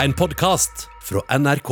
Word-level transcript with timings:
En 0.00 0.12
podkast 0.16 0.86
fra 1.04 1.20
NRK. 1.38 1.68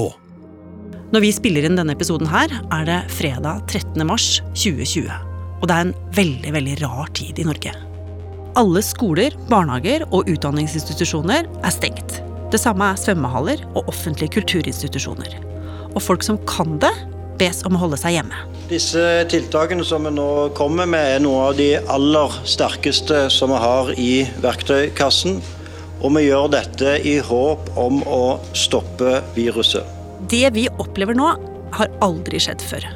Når 1.11 1.23
vi 1.25 1.31
spiller 1.33 1.65
inn 1.65 1.79
denne 1.79 1.95
episoden 1.97 2.29
her, 2.29 2.53
er 2.53 2.83
det 2.85 2.99
fredag 3.17 3.63
13. 3.65 4.03
mars 4.05 4.27
2020. 4.53 5.07
Og 5.61 5.65
det 5.65 5.77
er 5.77 5.87
en 5.87 5.93
veldig, 6.19 6.51
veldig 6.53 6.75
rar 6.83 7.09
tid 7.17 7.41
i 7.41 7.47
Norge. 7.49 7.73
Alle 8.61 8.83
skoler, 8.85 9.33
barnehager 9.49 10.05
og 10.11 10.29
utdanningsinstitusjoner 10.29 11.49
er 11.49 11.73
stengt. 11.73 12.19
Det 12.53 12.61
samme 12.61 12.91
er 12.93 13.01
svømmehaller 13.01 13.63
og 13.73 13.89
offentlige 13.89 14.37
kulturinstitusjoner. 14.37 15.39
Og 15.95 16.05
folk 16.05 16.27
som 16.27 16.37
kan 16.51 16.77
det, 16.83 16.93
bes 17.41 17.63
om 17.65 17.79
å 17.79 17.81
holde 17.87 17.97
seg 18.03 18.19
hjemme. 18.19 18.43
Disse 18.69 19.01
tiltakene 19.33 19.87
som 19.87 20.05
vi 20.05 20.13
nå 20.13 20.51
kommer 20.59 20.85
med, 20.85 21.17
er 21.17 21.25
noe 21.25 21.47
av 21.49 21.57
de 21.57 21.71
aller 21.89 22.37
sterkeste 22.45 23.31
som 23.33 23.55
vi 23.55 23.63
har 23.65 23.95
i 23.97 24.13
verktøykassen. 24.45 25.41
Og 26.01 26.15
vi 26.17 26.25
gjør 26.31 26.49
dette 26.55 26.97
i 27.05 27.19
håp 27.21 27.71
om 27.81 28.01
å 28.09 28.39
stoppe 28.57 29.21
viruset. 29.37 29.85
Det 30.33 30.49
vi 30.57 30.67
opplever 30.81 31.17
nå, 31.17 31.29
har 31.77 31.93
aldri 32.03 32.41
skjedd 32.43 32.63
før. 32.65 32.87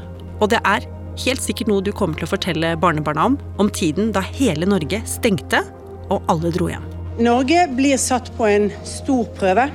Og 0.41 0.51
det 0.51 0.61
er 0.67 0.87
helt 1.25 1.45
sikkert 1.45 1.71
noe 1.71 1.85
du 1.85 1.93
kommer 1.95 2.19
til 2.19 2.27
å 2.27 2.33
fortelle 2.33 2.75
barnebarna 2.81 3.29
om, 3.31 3.39
om 3.61 3.71
tiden 3.71 4.11
da 4.15 4.23
hele 4.25 4.67
Norge 4.69 5.03
stengte 5.09 5.63
og 6.09 6.25
alle 6.33 6.51
dro 6.55 6.71
hjem. 6.73 6.87
Norge 7.23 7.67
blir 7.77 8.01
satt 8.01 8.33
på 8.39 8.49
en 8.51 8.71
stor 8.89 9.29
prøve. 9.39 9.69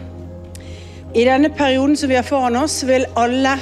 I 1.16 1.25
denne 1.25 1.49
perioden 1.53 1.95
som 1.97 2.11
vi 2.11 2.17
har 2.19 2.27
foran 2.27 2.57
oss, 2.59 2.81
vil 2.85 3.07
alle 3.17 3.55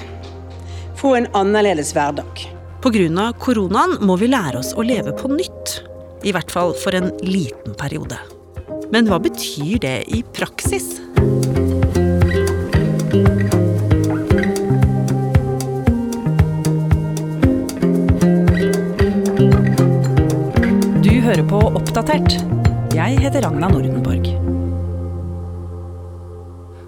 få 0.98 1.13
en 1.20 1.29
annerledes 1.38 1.93
hverdag. 1.95 2.48
Pga. 2.81 3.27
koronaen 3.40 3.98
må 4.02 4.18
vi 4.18 4.31
lære 4.31 4.63
oss 4.63 4.73
å 4.73 4.85
leve 4.85 5.13
på 5.18 5.29
nytt. 5.31 5.77
I 6.26 6.34
hvert 6.34 6.52
fall 6.52 6.73
for 6.81 6.98
en 6.98 7.12
liten 7.21 7.77
periode. 7.77 8.18
Men 8.88 9.08
hva 9.09 9.18
betyr 9.20 9.82
det 9.84 9.98
i 10.16 10.22
praksis? 10.36 10.86
Du 21.04 21.13
hører 21.20 21.44
på 21.49 21.60
Oppdatert. 21.68 22.40
Jeg 22.96 23.20
heter 23.20 23.44
Ragna 23.44 23.68
Nordenborg. 23.68 24.07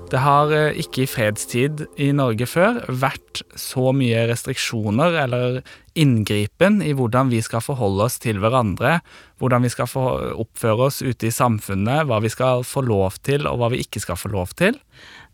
Det 0.09 0.23
har 0.23 0.49
eh, 0.49 0.77
ikke 0.81 1.03
i 1.03 1.09
fredstid 1.09 1.83
i 2.02 2.07
Norge 2.17 2.47
før 2.49 2.79
vært 2.89 3.43
så 3.53 3.91
mye 3.93 4.23
restriksjoner 4.31 5.13
eller 5.21 5.59
inngripen 5.99 6.79
i 6.81 6.95
hvordan 6.97 7.29
vi 7.29 7.43
skal 7.45 7.61
forholde 7.61 8.07
oss 8.07 8.17
til 8.23 8.39
hverandre, 8.41 8.99
hvordan 9.38 9.67
vi 9.67 9.69
skal 9.69 9.91
oppføre 10.33 10.88
oss 10.88 11.03
ute 11.05 11.29
i 11.29 11.33
samfunnet, 11.33 12.07
hva 12.09 12.17
vi 12.23 12.31
skal 12.33 12.66
få 12.66 12.81
lov 12.88 13.19
til 13.27 13.45
og 13.45 13.59
hva 13.61 13.69
vi 13.69 13.83
ikke 13.83 14.01
skal 14.01 14.17
få 14.17 14.31
lov 14.33 14.55
til. 14.57 14.79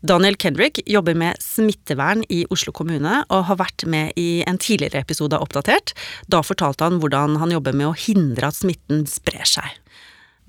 Daniel 0.04 0.36
Kendrick 0.36 0.82
jobber 0.84 1.16
med 1.16 1.40
smittevern 1.40 2.26
i 2.28 2.42
Oslo 2.52 2.74
kommune 2.76 3.22
og 3.32 3.46
har 3.48 3.60
vært 3.62 3.86
med 3.88 4.12
i 4.20 4.42
en 4.44 4.60
tidligere 4.60 5.00
episode 5.06 5.38
av 5.38 5.46
Oppdatert. 5.46 5.94
Da 6.28 6.42
fortalte 6.44 6.84
han 6.84 7.00
hvordan 7.00 7.38
han 7.40 7.54
jobber 7.54 7.72
med 7.72 7.94
å 7.94 7.96
hindre 7.96 8.52
at 8.52 8.60
smitten 8.60 9.06
sprer 9.08 9.48
seg. 9.48 9.72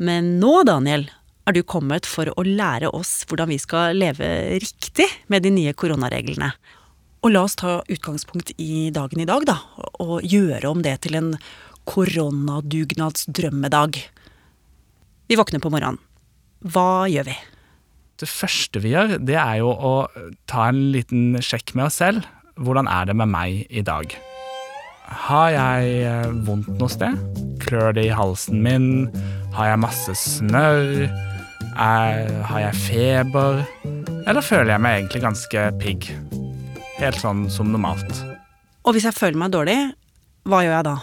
Men 0.03 0.35
nå, 0.41 0.59
Daniel, 0.67 1.07
er 1.47 1.55
du 1.55 1.63
kommet 1.63 2.03
for 2.09 2.27
å 2.35 2.43
lære 2.43 2.89
oss 2.95 3.25
hvordan 3.27 3.49
vi 3.53 3.57
skal 3.61 3.97
leve 3.97 4.27
riktig 4.59 5.07
med 5.31 5.43
de 5.45 5.51
nye 5.55 5.73
koronareglene. 5.77 6.49
Og 7.23 7.29
la 7.33 7.41
oss 7.47 7.55
ta 7.59 7.71
utgangspunkt 7.87 8.49
i 8.61 8.91
dagen 8.93 9.19
i 9.23 9.29
dag, 9.29 9.41
da, 9.47 9.57
og 10.03 10.15
gjøre 10.27 10.67
om 10.69 10.81
det 10.85 10.95
til 11.05 11.13
en 11.17 11.29
koronadugnadsdrømmedag. 11.87 13.91
Vi 15.27 15.35
våkner 15.39 15.59
på 15.63 15.71
morgenen. 15.71 15.99
Hva 16.67 17.07
gjør 17.11 17.25
vi? 17.29 17.35
Det 18.17 18.29
første 18.29 18.79
vi 18.81 18.89
gjør, 18.95 19.17
det 19.21 19.35
er 19.37 19.57
jo 19.61 19.69
å 19.71 20.07
ta 20.49 20.67
en 20.71 20.91
liten 20.93 21.41
sjekk 21.43 21.75
med 21.77 21.85
oss 21.87 21.97
selv. 22.01 22.19
Hvordan 22.57 22.87
er 22.89 23.05
det 23.07 23.15
med 23.19 23.27
meg 23.29 23.51
i 23.69 23.81
dag? 23.85 24.05
Har 25.27 25.49
jeg 25.53 26.03
eh, 26.03 26.27
vondt 26.47 26.79
noe 26.81 26.89
sted? 26.91 27.13
Klør 27.61 27.91
det 27.95 28.05
i 28.09 28.17
halsen 28.17 28.63
min? 28.65 28.87
Har 29.55 29.65
jeg 29.71 29.83
masse 29.85 30.13
snørr? 30.19 31.36
Er, 31.77 32.31
har 32.49 32.63
jeg 32.63 32.77
feber? 32.81 33.61
Eller 34.25 34.41
føler 34.41 34.73
jeg 34.73 34.81
meg 34.81 34.97
egentlig 34.97 35.21
ganske 35.21 35.65
pigg? 35.77 36.09
Helt 36.97 37.19
sånn 37.21 37.45
som 37.53 37.69
normalt. 37.69 38.23
Og 38.87 38.95
hvis 38.95 39.05
jeg 39.05 39.13
føler 39.13 39.37
meg 39.37 39.53
dårlig, 39.53 39.77
hva 40.49 40.63
gjør 40.65 40.73
jeg 40.73 40.87
da? 40.87 40.95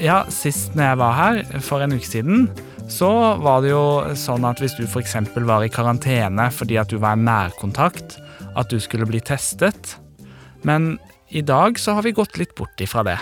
Ja, 0.00 0.18
sist 0.32 0.76
når 0.78 0.86
jeg 0.86 1.00
var 1.02 1.16
her, 1.18 1.40
for 1.66 1.84
en 1.84 1.92
uke 1.92 2.08
siden, 2.08 2.46
så 2.90 3.10
var 3.42 3.60
det 3.62 3.74
jo 3.74 3.84
sånn 4.16 4.46
at 4.48 4.62
hvis 4.62 4.78
du 4.78 4.86
f.eks. 4.86 5.18
var 5.36 5.66
i 5.66 5.72
karantene 5.72 6.48
fordi 6.54 6.78
at 6.80 6.90
du 6.90 6.96
var 7.02 7.18
en 7.18 7.26
nærkontakt, 7.28 8.16
at 8.56 8.72
du 8.72 8.80
skulle 8.80 9.08
bli 9.10 9.20
testet. 9.20 9.98
Men 10.64 10.94
i 11.28 11.44
dag 11.44 11.78
så 11.78 11.98
har 11.98 12.08
vi 12.08 12.16
gått 12.16 12.40
litt 12.40 12.56
bort 12.58 12.80
ifra 12.80 13.04
det. 13.06 13.18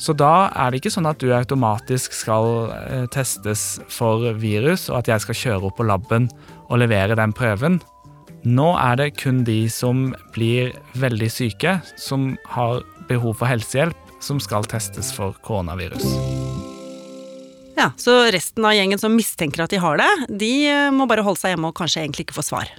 Så 0.00 0.14
da 0.16 0.48
er 0.56 0.72
det 0.72 0.80
ikke 0.80 0.92
sånn 0.94 1.08
at 1.10 1.20
du 1.20 1.28
automatisk 1.36 2.14
skal 2.16 2.70
eh, 2.72 3.06
testes 3.12 3.78
for 3.92 4.30
virus, 4.40 4.88
og 4.88 5.02
at 5.02 5.10
jeg 5.12 5.24
skal 5.26 5.40
kjøre 5.42 5.68
opp 5.68 5.76
på 5.76 5.84
laben 5.88 6.30
og 6.70 6.80
levere 6.80 7.18
den 7.18 7.34
prøven. 7.36 7.76
Nå 8.48 8.70
er 8.80 8.96
det 8.96 9.10
kun 9.20 9.42
de 9.44 9.66
som 9.68 10.14
blir 10.32 10.72
veldig 10.96 11.28
syke, 11.28 11.76
som 12.00 12.32
har 12.48 12.80
behov 13.10 13.36
for 13.42 13.50
helsehjelp, 13.50 13.98
som 14.24 14.40
skal 14.40 14.64
testes 14.64 15.12
for 15.12 15.36
koronavirus. 15.44 16.06
Ja, 17.76 17.90
Så 18.00 18.16
resten 18.32 18.64
av 18.64 18.74
gjengen 18.76 19.00
som 19.00 19.12
mistenker 19.16 19.64
at 19.64 19.72
de 19.72 19.80
har 19.80 20.00
det, 20.00 20.08
de 20.40 20.52
eh, 20.68 20.88
må 20.96 21.08
bare 21.08 21.24
holde 21.24 21.40
seg 21.42 21.54
hjemme 21.54 21.72
og 21.72 21.76
kanskje 21.76 22.06
egentlig 22.06 22.28
ikke 22.28 22.40
få 22.40 22.48
svar. 22.48 22.72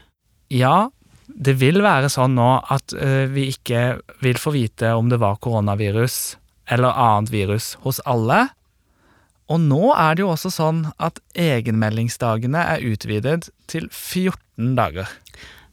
Ja, 0.49 0.89
det 1.31 1.59
vil 1.61 1.81
være 1.85 2.09
sånn 2.11 2.33
nå 2.35 2.49
at 2.73 2.91
uh, 2.97 3.23
vi 3.31 3.47
ikke 3.53 4.01
vil 4.19 4.39
få 4.41 4.51
vite 4.51 4.91
om 4.97 5.07
det 5.09 5.21
var 5.21 5.39
koronavirus 5.41 6.40
eller 6.71 6.95
annet 6.95 7.31
virus 7.33 7.73
hos 7.83 7.99
alle. 8.09 8.47
Og 9.51 9.59
nå 9.59 9.91
er 9.91 10.15
det 10.15 10.23
jo 10.23 10.31
også 10.31 10.51
sånn 10.53 10.85
at 11.01 11.19
egenmeldingsdagene 11.35 12.61
er 12.75 12.85
utvidet 12.87 13.49
til 13.71 13.89
14 13.89 14.75
dager. 14.77 15.09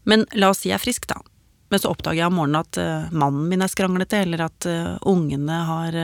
Men 0.08 0.24
la 0.34 0.50
oss 0.50 0.64
si 0.64 0.72
jeg 0.72 0.78
er 0.78 0.82
frisk, 0.82 1.06
da. 1.10 1.20
Men 1.68 1.82
så 1.82 1.92
oppdager 1.92 2.22
jeg 2.22 2.30
om 2.30 2.38
morgenen 2.40 2.62
at 2.64 2.80
uh, 2.80 3.10
mannen 3.12 3.46
min 3.50 3.62
er 3.62 3.70
skranglete, 3.70 4.22
eller 4.24 4.46
at 4.48 4.66
uh, 4.66 4.96
ungene 5.06 5.62
har 5.68 5.98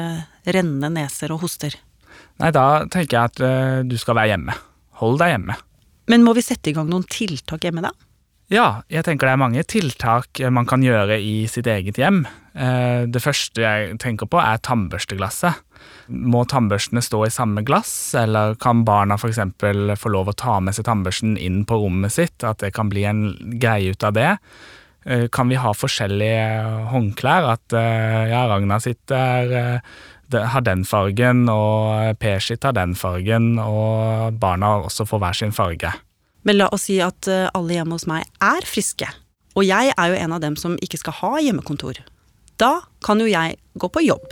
rennende 0.44 0.93
neser 0.93 1.32
og 1.34 1.47
hoster. 1.47 1.75
Nei, 2.43 2.50
da 2.55 2.84
tenker 2.93 3.16
jeg 3.16 3.32
at 3.32 3.87
du 3.88 3.94
skal 3.99 4.19
være 4.19 4.34
hjemme. 4.34 4.55
Hold 5.00 5.19
deg 5.22 5.32
hjemme. 5.32 5.56
Men 6.11 6.26
må 6.26 6.34
vi 6.37 6.44
sette 6.44 6.71
i 6.71 6.75
gang 6.76 6.91
noen 6.91 7.06
tiltak 7.09 7.65
hjemme, 7.65 7.82
da? 7.87 7.94
Ja, 8.53 8.84
jeg 8.93 9.06
tenker 9.06 9.28
det 9.28 9.34
er 9.34 9.41
mange 9.41 9.62
tiltak 9.65 10.41
man 10.53 10.66
kan 10.69 10.82
gjøre 10.84 11.16
i 11.16 11.47
sitt 11.49 11.69
eget 11.71 11.97
hjem. 11.97 12.25
Eh, 12.53 13.06
det 13.09 13.22
første 13.25 13.65
jeg 13.65 13.97
tenker 14.03 14.28
på, 14.28 14.38
er 14.41 14.60
tannbørsteglasset. 14.60 15.62
Må 16.12 16.44
tannbørstene 16.49 17.00
stå 17.05 17.22
i 17.25 17.32
samme 17.32 17.65
glass, 17.65 18.12
eller 18.21 18.59
kan 18.60 18.84
barna 18.84 19.16
f.eks. 19.16 19.41
få 20.00 20.12
lov 20.12 20.31
å 20.31 20.37
ta 20.37 20.59
med 20.60 20.77
seg 20.77 20.84
tannbørsten 20.91 21.38
inn 21.41 21.62
på 21.65 21.81
rommet 21.87 22.12
sitt, 22.12 22.44
at 22.44 22.60
det 22.60 22.75
kan 22.77 22.93
bli 22.93 23.06
en 23.09 23.27
greie 23.56 23.97
ut 23.97 24.05
av 24.05 24.16
det? 24.19 24.31
Eh, 25.09 25.26
kan 25.32 25.49
vi 25.49 25.61
ha 25.61 25.72
forskjellige 25.72 26.44
håndklær, 26.93 27.49
at 27.56 27.78
eh, 27.81 28.25
ja, 28.28 28.44
Ragna 28.53 28.81
sitt 28.81 29.09
er 29.15 29.81
har 30.34 30.65
den 30.66 30.82
fargen, 30.88 31.44
og 31.53 32.16
Per 32.19 32.41
sitt 32.43 32.65
har 32.66 32.75
den 32.75 32.97
fargen, 32.99 33.55
og 33.61 34.37
barna 34.41 34.81
også 34.84 35.06
får 35.09 35.21
hver 35.22 35.37
sin 35.38 35.55
farge. 35.55 35.93
Men 36.44 36.59
la 36.60 36.71
oss 36.72 36.88
si 36.88 37.00
at 37.03 37.28
eh, 37.31 37.49
alle 37.56 37.78
hjemme 37.78 37.97
hos 37.97 38.09
meg 38.10 38.27
er 38.44 38.66
friske. 38.69 39.09
Og 39.55 39.66
jeg 39.66 39.93
er 39.94 40.10
jo 40.10 40.19
en 40.19 40.34
av 40.37 40.43
dem 40.43 40.56
som 40.60 40.78
ikke 40.82 41.00
skal 41.00 41.16
ha 41.21 41.32
hjemmekontor. 41.43 42.00
Da 42.60 42.72
kan 43.05 43.22
jo 43.22 43.28
jeg 43.31 43.56
gå 43.81 43.91
på 43.91 44.03
jobb. 44.05 44.27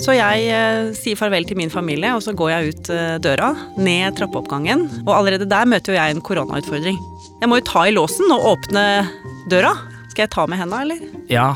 Så 0.00 0.12
jeg 0.16 0.48
eh, 0.52 0.92
sier 0.96 1.18
farvel 1.18 1.46
til 1.48 1.58
min 1.58 1.72
familie, 1.72 2.12
og 2.14 2.22
så 2.24 2.34
går 2.36 2.52
jeg 2.52 2.72
ut 2.72 2.90
eh, 2.92 3.14
døra, 3.24 3.52
ned 3.80 4.18
trappeoppgangen. 4.18 4.84
Og 5.06 5.12
allerede 5.16 5.48
der 5.48 5.68
møter 5.68 5.94
jo 5.94 5.98
jeg 5.98 6.14
en 6.14 6.24
koronautfordring. 6.24 6.98
Jeg 7.40 7.50
må 7.50 7.60
jo 7.60 7.68
ta 7.68 7.86
i 7.88 7.94
låsen 7.96 8.28
og 8.34 8.52
åpne 8.52 8.84
døra. 9.52 9.72
Skal 10.12 10.26
jeg 10.26 10.34
ta 10.36 10.46
med 10.48 10.60
henda, 10.60 10.82
eller? 10.84 11.00
Ja, 11.32 11.54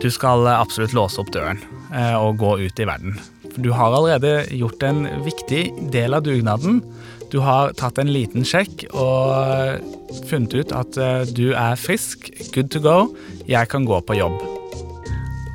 du 0.00 0.08
skal 0.12 0.46
eh, 0.46 0.60
absolutt 0.60 0.96
låse 0.96 1.20
opp 1.20 1.32
døren 1.34 1.60
eh, 1.92 2.16
og 2.16 2.40
gå 2.40 2.56
ut 2.62 2.80
i 2.80 2.88
verden. 2.88 3.16
Du 3.56 3.72
har 3.74 3.92
allerede 3.96 4.44
gjort 4.54 4.82
en 4.86 5.06
viktig 5.24 5.64
del 5.92 6.14
av 6.16 6.24
dugnaden. 6.24 6.82
Du 7.30 7.38
har 7.44 7.74
tatt 7.78 7.98
en 8.02 8.10
liten 8.10 8.46
sjekk 8.46 8.88
og 8.90 9.84
funnet 10.26 10.54
ut 10.56 10.72
at 10.74 10.96
eh, 10.98 11.20
du 11.30 11.52
er 11.54 11.78
frisk, 11.78 12.30
good 12.54 12.72
to 12.74 12.82
go, 12.82 12.96
jeg 13.46 13.70
kan 13.70 13.86
gå 13.86 14.00
på 14.02 14.18
jobb. 14.18 14.40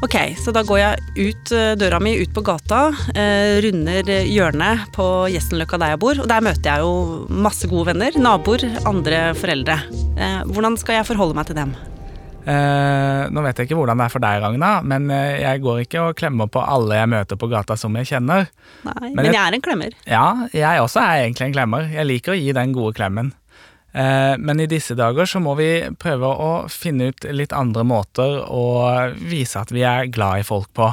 Ok, 0.05 0.15
så 0.37 0.53
da 0.55 0.61
går 0.67 0.79
jeg 0.79 1.25
ut 1.31 1.51
eh, 1.55 1.73
døra 1.79 1.99
mi, 2.03 2.13
ut 2.21 2.31
på 2.35 2.43
gata, 2.45 2.87
eh, 3.15 3.57
runder 3.65 4.11
hjørnet 4.23 4.87
på 4.95 5.07
Gjessenløkka 5.33 5.81
der 5.81 5.95
jeg 5.95 6.03
bor, 6.05 6.21
og 6.23 6.29
der 6.31 6.45
møter 6.47 6.71
jeg 6.71 6.85
jo 6.85 7.41
masse 7.43 7.67
gode 7.71 7.89
venner, 7.91 8.15
naboer, 8.19 8.63
andre 8.87 9.27
foreldre. 9.39 9.81
Hvordan 10.51 10.79
skal 10.79 11.01
jeg 11.01 11.09
forholde 11.11 11.35
meg 11.35 11.51
til 11.51 11.59
dem? 11.59 11.75
Eh, 12.45 13.21
nå 13.33 13.41
vet 13.41 13.57
jeg 13.57 13.69
ikke 13.69 13.77
hvordan 13.79 13.97
det 13.97 14.05
er 14.05 14.13
for 14.13 14.21
deg, 14.21 14.41
Ragna, 14.43 14.71
men 14.85 15.07
eh, 15.13 15.39
jeg 15.41 15.63
går 15.63 15.79
ikke 15.85 16.03
og 16.03 16.19
klemmer 16.19 16.49
på 16.51 16.61
alle 16.61 16.99
jeg 16.99 17.09
møter 17.09 17.39
på 17.41 17.49
gata 17.49 17.77
som 17.79 17.95
jeg 17.97 18.11
kjenner. 18.11 18.45
Nei, 18.85 18.99
Men, 19.01 19.15
men 19.17 19.29
jeg, 19.31 19.33
jeg, 19.33 19.41
er 19.41 19.57
en 19.57 19.65
klemmer. 19.65 19.97
Ja, 20.05 20.27
jeg 20.53 20.83
også 20.83 21.01
er 21.01 21.23
egentlig 21.23 21.49
en 21.49 21.57
klemmer. 21.57 21.89
Jeg 21.89 22.09
liker 22.11 22.35
å 22.35 22.37
gi 22.37 22.53
den 22.53 22.75
gode 22.77 22.93
klemmen. 22.99 23.33
Eh, 23.95 24.37
men 24.37 24.59
i 24.59 24.67
disse 24.67 24.95
dager 24.97 25.29
så 25.29 25.39
må 25.39 25.53
vi 25.55 25.69
prøve 26.01 26.27
å 26.27 26.49
finne 26.71 27.13
ut 27.13 27.27
litt 27.31 27.55
andre 27.55 27.85
måter 27.87 28.41
å 28.43 28.65
vise 29.15 29.61
at 29.61 29.71
vi 29.71 29.85
er 29.87 30.11
glad 30.11 30.43
i 30.43 30.47
folk 30.47 30.73
på. 30.75 30.89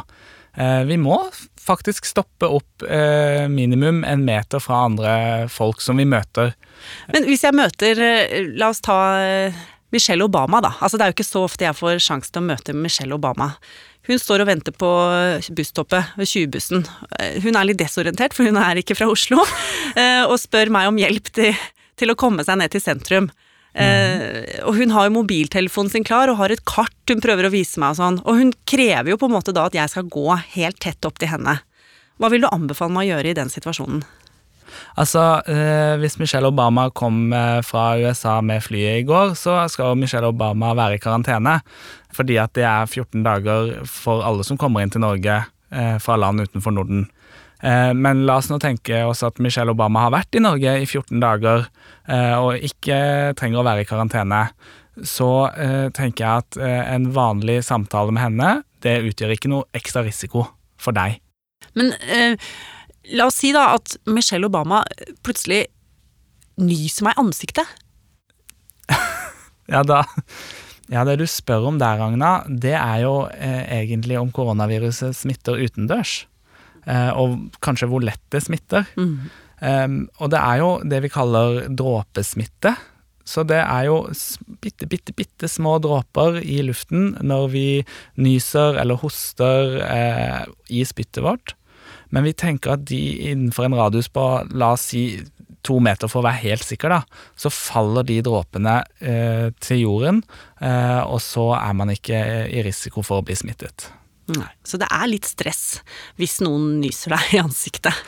Eh, 0.54 0.82
vi 0.86 1.00
må 1.00 1.18
faktisk 1.62 2.06
stoppe 2.06 2.46
opp 2.46 2.84
eh, 2.86 3.48
minimum 3.50 4.04
en 4.06 4.22
meter 4.26 4.62
fra 4.62 4.84
andre 4.86 5.12
folk 5.50 5.82
som 5.82 5.98
vi 5.98 6.06
møter. 6.06 6.54
Men 7.10 7.26
hvis 7.26 7.44
jeg 7.46 7.54
møter 7.54 8.00
La 8.58 8.70
oss 8.72 8.82
ta 8.82 8.98
Michelle 9.92 10.24
Obama, 10.24 10.62
da. 10.64 10.72
Altså, 10.80 10.98
det 10.98 11.04
er 11.04 11.12
jo 11.12 11.16
ikke 11.18 11.28
så 11.28 11.44
ofte 11.46 11.66
jeg 11.66 11.78
får 11.78 12.00
sjanse 12.02 12.32
til 12.32 12.42
å 12.42 12.48
møte 12.48 12.74
Michelle 12.76 13.16
Obama. 13.16 13.52
Hun 14.08 14.18
står 14.18 14.42
og 14.42 14.48
venter 14.48 14.74
på 14.74 14.88
busstoppet 15.54 16.16
ved 16.18 16.26
20-bussen. 16.26 16.86
Hun 17.44 17.58
er 17.58 17.68
litt 17.68 17.78
desorientert, 17.82 18.34
for 18.34 18.48
hun 18.48 18.58
er 18.58 18.80
ikke 18.80 18.96
fra 18.98 19.10
Oslo, 19.12 19.44
og 20.30 20.36
spør 20.42 20.72
meg 20.74 20.90
om 20.90 20.98
hjelp 20.98 21.30
til, 21.36 21.52
til 22.00 22.10
å 22.10 22.18
komme 22.18 22.42
seg 22.46 22.58
ned 22.58 22.74
til 22.74 22.82
sentrum. 22.82 23.30
Mm. 23.72 24.66
og 24.68 24.74
hun 24.76 24.90
har 24.92 25.06
jo 25.06 25.14
mobiltelefonen 25.14 25.88
sin 25.88 26.04
klar 26.04 26.28
og 26.28 26.36
har 26.42 26.52
et 26.52 26.60
kart 26.68 27.08
hun 27.08 27.22
prøver 27.24 27.46
å 27.48 27.52
vise 27.54 27.80
meg 27.80 27.94
og 27.94 28.00
sånn. 28.02 28.18
Og 28.28 28.40
hun 28.40 28.50
krever 28.68 29.14
jo 29.14 29.20
på 29.20 29.30
en 29.30 29.36
måte 29.36 29.54
da 29.56 29.64
at 29.68 29.76
jeg 29.78 29.92
skal 29.92 30.10
gå 30.12 30.26
helt 30.58 30.80
tett 30.82 31.08
opp 31.08 31.16
til 31.22 31.32
henne. 31.32 31.56
Hva 32.20 32.28
vil 32.32 32.44
du 32.44 32.50
anbefale 32.52 32.92
meg 32.92 33.06
å 33.06 33.14
gjøre 33.14 33.32
i 33.32 33.38
den 33.38 33.52
situasjonen? 33.52 34.04
Altså, 34.96 35.42
eh, 35.46 35.96
Hvis 36.02 36.18
Michelle 36.20 36.48
Obama 36.48 36.88
kom 36.90 37.32
eh, 37.32 37.60
fra 37.66 37.96
USA 37.98 38.40
med 38.40 38.62
flyet 38.62 39.02
i 39.02 39.06
går, 39.08 39.34
så 39.38 39.62
skal 39.68 39.96
Michelle 39.96 40.28
Obama 40.28 40.74
være 40.74 40.98
i 40.98 41.02
karantene. 41.02 41.60
Fordi 42.12 42.36
at 42.40 42.52
det 42.54 42.64
er 42.68 42.86
14 42.86 43.24
dager 43.24 43.74
for 43.88 44.22
alle 44.26 44.44
som 44.44 44.58
kommer 44.60 44.82
inn 44.82 44.92
til 44.92 45.04
Norge 45.04 45.42
eh, 45.72 45.96
fra 46.02 46.16
land 46.20 46.44
utenfor 46.44 46.74
Norden. 46.76 47.06
Eh, 47.62 47.92
men 47.94 48.24
la 48.26 48.40
oss 48.40 48.50
nå 48.50 48.58
tenke 48.62 49.04
oss 49.06 49.22
at 49.26 49.40
Michelle 49.42 49.72
Obama 49.72 50.06
har 50.06 50.14
vært 50.16 50.36
i 50.36 50.42
Norge 50.42 50.76
i 50.82 50.86
14 50.86 51.22
dager 51.22 51.66
eh, 52.08 52.34
og 52.36 52.58
ikke 52.58 52.98
trenger 53.38 53.62
å 53.62 53.66
være 53.66 53.84
i 53.84 53.88
karantene. 53.88 54.44
Så 55.08 55.30
eh, 55.56 55.88
tenker 55.94 56.26
jeg 56.26 56.44
at 56.44 56.60
eh, 56.60 56.94
en 56.96 57.08
vanlig 57.14 57.62
samtale 57.64 58.12
med 58.12 58.26
henne, 58.26 58.54
det 58.84 58.98
utgjør 59.08 59.36
ikke 59.36 59.52
noe 59.52 59.68
ekstra 59.78 60.02
risiko 60.04 60.48
for 60.80 60.96
deg. 60.96 61.20
Men 61.78 61.94
La 63.10 63.26
oss 63.26 63.40
si 63.42 63.50
da 63.54 63.72
at 63.74 63.96
Michelle 64.06 64.46
Obama 64.46 64.82
plutselig 65.26 65.64
nyser 66.62 67.08
meg 67.08 67.16
i 67.16 67.24
ansiktet. 67.24 67.78
ja, 69.72 69.82
da 69.82 70.04
Ja, 70.92 71.06
det 71.08 71.16
du 71.22 71.24
spør 71.30 71.70
om 71.70 71.78
der, 71.80 71.96
Ragna, 71.96 72.42
det 72.46 72.74
er 72.76 72.98
jo 73.06 73.14
eh, 73.32 73.62
egentlig 73.80 74.18
om 74.20 74.32
koronaviruset 74.34 75.16
smitter 75.16 75.62
utendørs. 75.62 76.26
Eh, 76.84 77.10
og 77.16 77.54
kanskje 77.64 77.88
hvor 77.88 78.02
lett 78.04 78.22
det 78.34 78.42
smitter. 78.44 78.84
Mm. 78.98 79.30
Um, 79.62 79.98
og 80.18 80.32
det 80.34 80.40
er 80.42 80.58
jo 80.58 80.70
det 80.90 80.98
vi 81.04 81.12
kaller 81.14 81.62
dråpesmitte. 81.70 82.74
Så 83.24 83.44
det 83.46 83.60
er 83.62 83.86
jo 83.86 84.00
bitte, 84.60 84.88
bitte, 84.90 85.14
bitte 85.14 85.48
små 85.48 85.76
dråper 85.82 86.40
i 86.42 86.58
luften 86.66 87.12
når 87.22 87.44
vi 87.52 87.66
nyser 88.18 88.80
eller 88.82 88.98
hoster 88.98 89.78
eh, 89.86 90.40
i 90.74 90.82
spyttet 90.84 91.22
vårt. 91.22 91.54
Men 92.12 92.26
vi 92.28 92.34
tenker 92.36 92.76
at 92.76 92.84
de 92.88 93.00
innenfor 93.30 93.66
en 93.66 93.78
radius 93.78 94.10
på 94.12 94.26
la 94.52 94.74
oss 94.76 94.90
si 94.92 95.06
to 95.62 95.78
meter 95.82 96.10
for 96.10 96.20
å 96.22 96.26
være 96.26 96.42
helt 96.42 96.66
sikker, 96.66 96.90
da, 96.92 97.26
så 97.38 97.50
faller 97.52 98.06
de 98.06 98.18
dråpene 98.26 98.80
eh, 98.98 99.48
til 99.62 99.84
jorden, 99.84 100.22
eh, 100.58 101.02
og 101.06 101.20
så 101.22 101.52
er 101.58 101.76
man 101.78 101.92
ikke 101.94 102.18
i 102.50 102.64
risiko 102.66 103.04
for 103.06 103.22
å 103.22 103.26
bli 103.26 103.36
smittet. 103.38 103.86
Nei, 104.32 104.48
Så 104.64 104.78
det 104.78 104.86
er 104.94 105.08
litt 105.10 105.26
stress 105.26 105.82
hvis 106.20 106.38
noen 106.44 106.78
nyser 106.80 107.16
deg 107.16 107.34
i 107.34 107.40
ansiktet? 107.42 108.02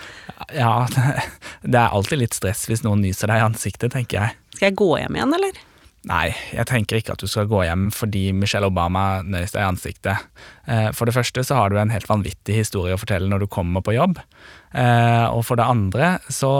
Ja, 0.55 0.87
det 1.63 1.79
er 1.79 1.95
alltid 1.95 2.23
litt 2.23 2.37
stress 2.37 2.69
hvis 2.71 2.85
noen 2.87 3.03
nyser 3.05 3.31
deg 3.31 3.43
i 3.43 3.47
ansiktet, 3.49 3.95
tenker 3.95 4.21
jeg. 4.21 4.39
Skal 4.55 4.71
jeg 4.71 4.79
gå 4.79 4.91
hjem 5.01 5.19
igjen, 5.19 5.35
eller? 5.39 5.63
Nei, 6.05 6.35
jeg 6.53 6.67
tenker 6.69 6.99
ikke 6.99 7.15
at 7.15 7.23
du 7.23 7.29
skal 7.31 7.47
gå 7.49 7.63
hjem 7.65 7.87
fordi 7.95 8.27
Michelle 8.37 8.69
Obama 8.69 9.23
nøys 9.25 9.55
deg 9.55 9.63
i 9.63 9.69
ansiktet. 9.71 10.27
Eh, 10.69 10.91
for 10.93 11.09
det 11.09 11.15
første 11.17 11.41
så 11.49 11.57
har 11.57 11.73
du 11.73 11.79
en 11.81 11.93
helt 11.95 12.09
vanvittig 12.11 12.59
historie 12.59 12.93
å 12.93 13.01
fortelle 13.01 13.31
når 13.31 13.45
du 13.45 13.49
kommer 13.49 13.81
på 13.85 13.95
jobb. 13.97 14.19
Eh, 14.77 15.25
og 15.33 15.41
for 15.49 15.57
det 15.57 15.65
andre 15.65 16.11
så 16.29 16.51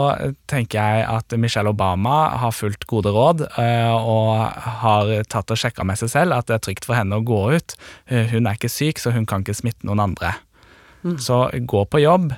tenker 0.49 0.79
jeg 0.79 1.03
at 1.11 1.35
Michelle 1.37 1.69
Obama 1.75 2.15
har 2.41 2.55
fulgt 2.57 2.87
gode 2.89 3.13
råd 3.13 3.43
eh, 3.61 3.93
og 3.93 4.55
har 4.81 5.11
tatt 5.29 5.53
og 5.53 5.61
sjekka 5.61 5.85
med 5.85 6.01
seg 6.01 6.09
selv 6.15 6.39
at 6.39 6.49
det 6.49 6.57
er 6.57 6.63
trygt 6.65 6.87
for 6.89 6.97
henne 6.97 7.19
å 7.19 7.25
gå 7.25 7.43
ut. 7.53 7.75
Hun 8.09 8.49
er 8.49 8.57
ikke 8.57 8.71
syk, 8.71 9.01
så 9.01 9.13
hun 9.13 9.27
kan 9.29 9.45
ikke 9.45 9.57
smitte 9.57 9.85
noen 9.85 10.01
andre. 10.07 10.31
Mm. 11.05 11.19
Så 11.21 11.37
gå 11.69 11.83
på 11.85 12.01
jobb, 12.01 12.31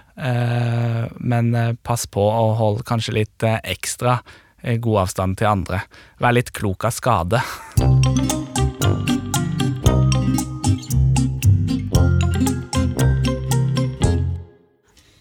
men 1.24 1.56
pass 1.88 2.04
på 2.12 2.20
å 2.20 2.50
holde 2.60 2.84
kanskje 2.88 3.16
litt 3.16 3.46
ekstra 3.64 4.18
god 4.62 5.04
avstand 5.06 5.38
til 5.38 5.48
andre. 5.48 5.84
Vær 6.20 6.38
litt 6.38 6.54
klok 6.56 6.88
av 6.88 6.96
skade. 6.96 7.44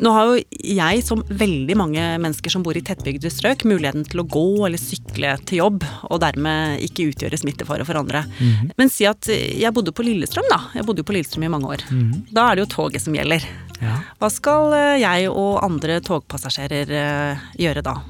Nå 0.06 0.12
har 0.12 0.28
jo 0.28 0.42
jeg, 0.76 1.02
som 1.02 1.22
veldig 1.26 1.76
mange 1.78 2.02
mennesker 2.20 2.52
som 2.52 2.62
bor 2.62 2.76
i 2.78 2.82
tettbygde 2.84 3.30
strøk, 3.32 3.64
muligheten 3.66 4.04
til 4.06 4.22
å 4.22 4.26
gå 4.28 4.46
eller 4.68 4.80
sykle 4.80 5.32
til 5.48 5.62
jobb, 5.62 5.86
og 6.10 6.20
dermed 6.22 6.84
ikke 6.86 7.08
utgjøre 7.10 7.40
smittefare 7.40 7.86
for 7.88 7.98
andre. 7.98 8.22
Mm 8.38 8.52
-hmm. 8.52 8.70
Men 8.76 8.88
si 8.88 9.06
at 9.06 9.26
jeg 9.26 9.72
bodde 9.72 9.92
på 9.92 10.02
Lillestrøm, 10.02 10.44
da. 10.50 10.60
Jeg 10.74 10.86
bodde 10.86 11.00
jo 11.00 11.04
på 11.04 11.12
Lillestrøm 11.12 11.44
i 11.44 11.48
mange 11.48 11.66
år. 11.66 11.82
Mm 11.90 12.12
-hmm. 12.12 12.22
Da 12.30 12.50
er 12.50 12.54
det 12.54 12.60
jo 12.60 12.74
toget 12.76 13.02
som 13.02 13.14
gjelder. 13.14 13.42
Ja. 13.80 14.02
Hva 14.20 14.30
skal 14.30 14.72
jeg 15.00 15.28
og 15.28 15.64
andre 15.64 16.00
togpassasjerer 16.00 16.90
eh, 16.90 17.38
gjøre 17.58 17.82
da? 17.82 18.02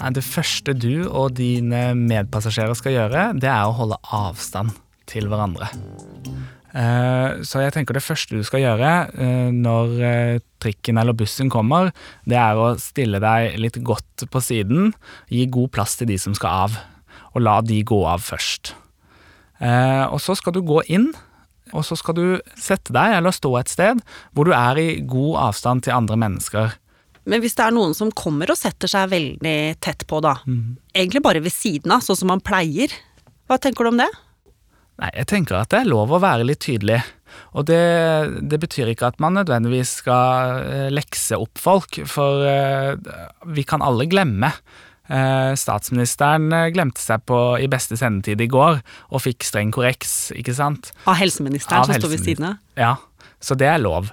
Det 0.00 0.22
første 0.24 0.72
du 0.72 1.04
og 1.04 1.34
dine 1.36 1.90
medpassasjerer 1.98 2.76
skal 2.78 2.94
gjøre, 2.96 3.24
det 3.36 3.50
er 3.52 3.68
å 3.68 3.76
holde 3.76 4.00
avstand 4.16 4.72
til 5.10 5.28
hverandre. 5.28 5.68
Eh, 6.70 7.40
så 7.42 7.64
jeg 7.64 7.74
tenker 7.74 7.96
det 7.98 8.04
første 8.04 8.38
du 8.38 8.46
skal 8.46 8.62
gjøre 8.62 8.90
eh, 9.10 9.48
når 9.50 9.94
eh, 10.06 10.42
trikken 10.62 11.00
eller 11.02 11.16
bussen 11.18 11.50
kommer, 11.50 11.90
det 12.30 12.38
er 12.38 12.58
å 12.58 12.76
stille 12.78 13.18
deg 13.22 13.58
litt 13.58 13.80
godt 13.84 14.28
på 14.30 14.42
siden, 14.44 14.92
gi 15.28 15.48
god 15.50 15.72
plass 15.74 15.98
til 15.98 16.08
de 16.12 16.18
som 16.20 16.36
skal 16.38 16.68
av, 16.68 16.78
og 17.34 17.42
la 17.42 17.58
de 17.64 17.80
gå 17.86 17.98
av 18.08 18.22
først. 18.24 18.74
Og 19.60 20.16
så 20.24 20.32
skal 20.38 20.54
du 20.56 20.62
gå 20.64 20.80
inn, 20.88 21.10
og 21.76 21.84
så 21.84 21.96
skal 21.98 22.16
du 22.16 22.24
sette 22.56 22.94
deg 22.96 23.18
eller 23.18 23.34
stå 23.34 23.50
et 23.60 23.70
sted 23.70 24.00
hvor 24.32 24.48
du 24.48 24.54
er 24.56 24.78
i 24.80 25.02
god 25.04 25.36
avstand 25.50 25.84
til 25.84 25.94
andre 25.94 26.16
mennesker. 26.22 26.72
Men 27.30 27.44
hvis 27.44 27.54
det 27.58 27.68
er 27.68 27.76
noen 27.76 27.94
som 27.94 28.10
kommer 28.10 28.50
og 28.50 28.58
setter 28.58 28.90
seg 28.90 29.12
veldig 29.12 29.58
tett 29.82 30.02
på, 30.10 30.18
da, 30.24 30.34
mm. 30.42 30.90
egentlig 30.96 31.22
bare 31.22 31.42
ved 31.44 31.54
siden 31.54 31.94
av, 31.94 32.02
sånn 32.02 32.18
som 32.18 32.32
man 32.32 32.42
pleier, 32.42 32.92
hva 33.46 33.58
tenker 33.62 33.86
du 33.86 33.92
om 33.92 34.02
det? 34.02 34.10
Nei, 35.00 35.08
jeg 35.16 35.30
tenker 35.30 35.56
at 35.56 35.70
det 35.72 35.80
er 35.80 35.88
lov 35.88 36.12
å 36.12 36.20
være 36.20 36.44
litt 36.44 36.60
tydelig. 36.66 36.98
Og 37.56 37.64
det, 37.70 37.80
det 38.50 38.58
betyr 38.60 38.90
ikke 38.92 39.08
at 39.12 39.20
man 39.22 39.38
nødvendigvis 39.38 39.94
skal 40.02 40.60
eh, 40.66 40.88
lekse 40.92 41.38
opp 41.40 41.60
folk, 41.62 42.02
for 42.10 42.44
uh, 42.44 42.98
vi 43.54 43.64
kan 43.66 43.84
alle 43.86 44.08
glemme. 44.10 44.52
Uh, 45.10 45.56
statsministeren 45.58 46.52
glemte 46.74 47.02
seg 47.02 47.24
på 47.26 47.38
i 47.62 47.70
beste 47.70 47.96
sendetid 47.98 48.42
i 48.44 48.50
går, 48.50 48.82
og 49.10 49.24
fikk 49.24 49.46
streng 49.46 49.72
korreks, 49.74 50.34
ikke 50.36 50.54
sant? 50.58 50.92
Av 51.08 51.18
helseministeren 51.18 51.88
som 51.88 52.02
står 52.02 52.14
ved 52.14 52.26
siden 52.26 52.50
av? 52.52 52.60
Ja, 52.78 52.92
så 53.40 53.56
det 53.58 53.70
er 53.70 53.80
lov. 53.80 54.12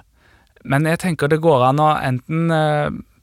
Men 0.68 0.88
jeg 0.88 1.02
tenker 1.04 1.30
det 1.30 1.42
går 1.44 1.68
an 1.68 1.82
å 1.82 1.92
enten 2.00 2.48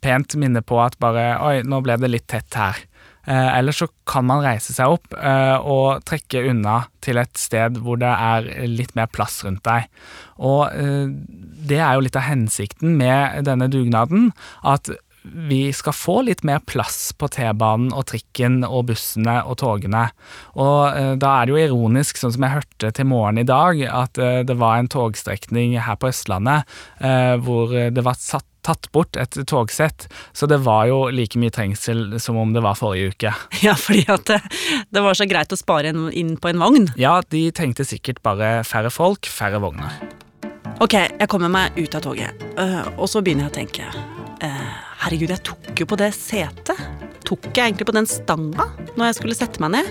pent 0.06 0.38
minne 0.38 0.62
på 0.62 0.78
at 0.82 0.98
bare 1.02 1.32
Oi, 1.42 1.56
nå 1.66 1.82
ble 1.84 1.98
det 1.98 2.12
litt 2.12 2.30
tett 2.30 2.58
her. 2.58 2.78
Eh, 3.26 3.58
eller 3.58 3.74
så 3.74 3.88
kan 4.06 4.26
man 4.28 4.44
reise 4.44 4.74
seg 4.74 4.92
opp 4.98 5.16
eh, 5.18 5.56
og 5.58 6.04
trekke 6.06 6.44
unna 6.52 6.84
til 7.02 7.18
et 7.18 7.34
sted 7.38 7.80
hvor 7.82 7.98
det 7.98 8.12
er 8.12 8.46
litt 8.70 8.94
mer 8.98 9.10
plass 9.10 9.40
rundt 9.46 9.64
deg. 9.66 9.88
Og 10.38 10.70
eh, 10.70 11.10
det 11.66 11.80
er 11.80 11.96
jo 11.96 12.06
litt 12.06 12.18
av 12.18 12.28
hensikten 12.28 12.94
med 13.00 13.42
denne 13.48 13.66
dugnaden. 13.72 14.30
At 14.62 14.92
vi 15.26 15.72
skal 15.74 15.96
få 15.96 16.20
litt 16.28 16.44
mer 16.46 16.60
plass 16.70 17.10
på 17.18 17.26
T-banen 17.34 17.90
og 17.90 18.06
trikken 18.12 18.60
og 18.62 18.92
bussene 18.92 19.40
og 19.42 19.58
togene. 19.58 20.06
Og 20.54 20.82
eh, 20.94 21.14
da 21.18 21.34
er 21.40 21.48
det 21.48 21.56
jo 21.56 21.62
ironisk, 21.64 22.22
sånn 22.22 22.36
som 22.36 22.46
jeg 22.46 22.60
hørte 22.60 22.94
til 22.94 23.10
morgen 23.10 23.42
i 23.42 23.48
dag, 23.48 23.82
at 23.90 24.22
det 24.46 24.60
var 24.60 24.78
en 24.78 24.92
togstrekning 24.92 25.74
her 25.82 25.98
på 25.98 26.12
Østlandet 26.12 26.78
hvor 27.42 27.74
det 27.74 28.02
var 28.06 28.14
satt 28.22 28.46
tatt 28.66 28.90
bort 28.94 29.16
et 29.20 29.38
togsett, 29.48 30.08
så 30.36 30.48
det 30.50 30.58
var 30.66 30.88
jo 30.90 31.06
like 31.14 31.38
mye 31.40 31.54
trengsel 31.54 32.18
som 32.22 32.38
om 32.40 32.52
det 32.56 32.62
var 32.64 32.78
forrige 32.78 33.14
uke. 33.14 33.34
Ja, 33.66 33.74
fordi 33.78 34.04
at 34.12 34.26
det, 34.28 34.40
det 34.94 35.02
var 35.02 35.16
så 35.18 35.26
greit 35.28 35.54
å 35.54 35.58
spare 35.58 35.90
inn 35.90 36.36
på 36.40 36.50
en 36.52 36.60
vogn? 36.62 36.90
Ja, 37.00 37.18
de 37.32 37.48
tenkte 37.56 37.86
sikkert 37.88 38.20
bare 38.26 38.60
færre 38.66 38.92
folk, 38.92 39.26
færre 39.30 39.62
vogner. 39.62 39.96
Ok, 40.82 40.92
jeg 40.92 41.30
kommer 41.32 41.48
meg 41.48 41.78
ut 41.78 41.94
av 41.96 42.04
toget, 42.04 42.42
og 42.98 43.08
så 43.08 43.22
begynner 43.24 43.46
jeg 43.46 43.54
å 43.54 43.56
tenke. 43.56 43.86
Herregud, 45.00 45.32
jeg 45.32 45.44
tok 45.46 45.80
jo 45.80 45.86
på 45.88 45.98
det 46.00 46.10
setet. 46.16 46.82
Tok 47.26 47.48
jeg 47.50 47.70
egentlig 47.72 47.88
på 47.88 47.94
den 47.96 48.08
stanga 48.08 48.68
når 48.94 49.08
jeg 49.08 49.18
skulle 49.18 49.38
sette 49.38 49.62
meg 49.62 49.78
ned? 49.78 49.88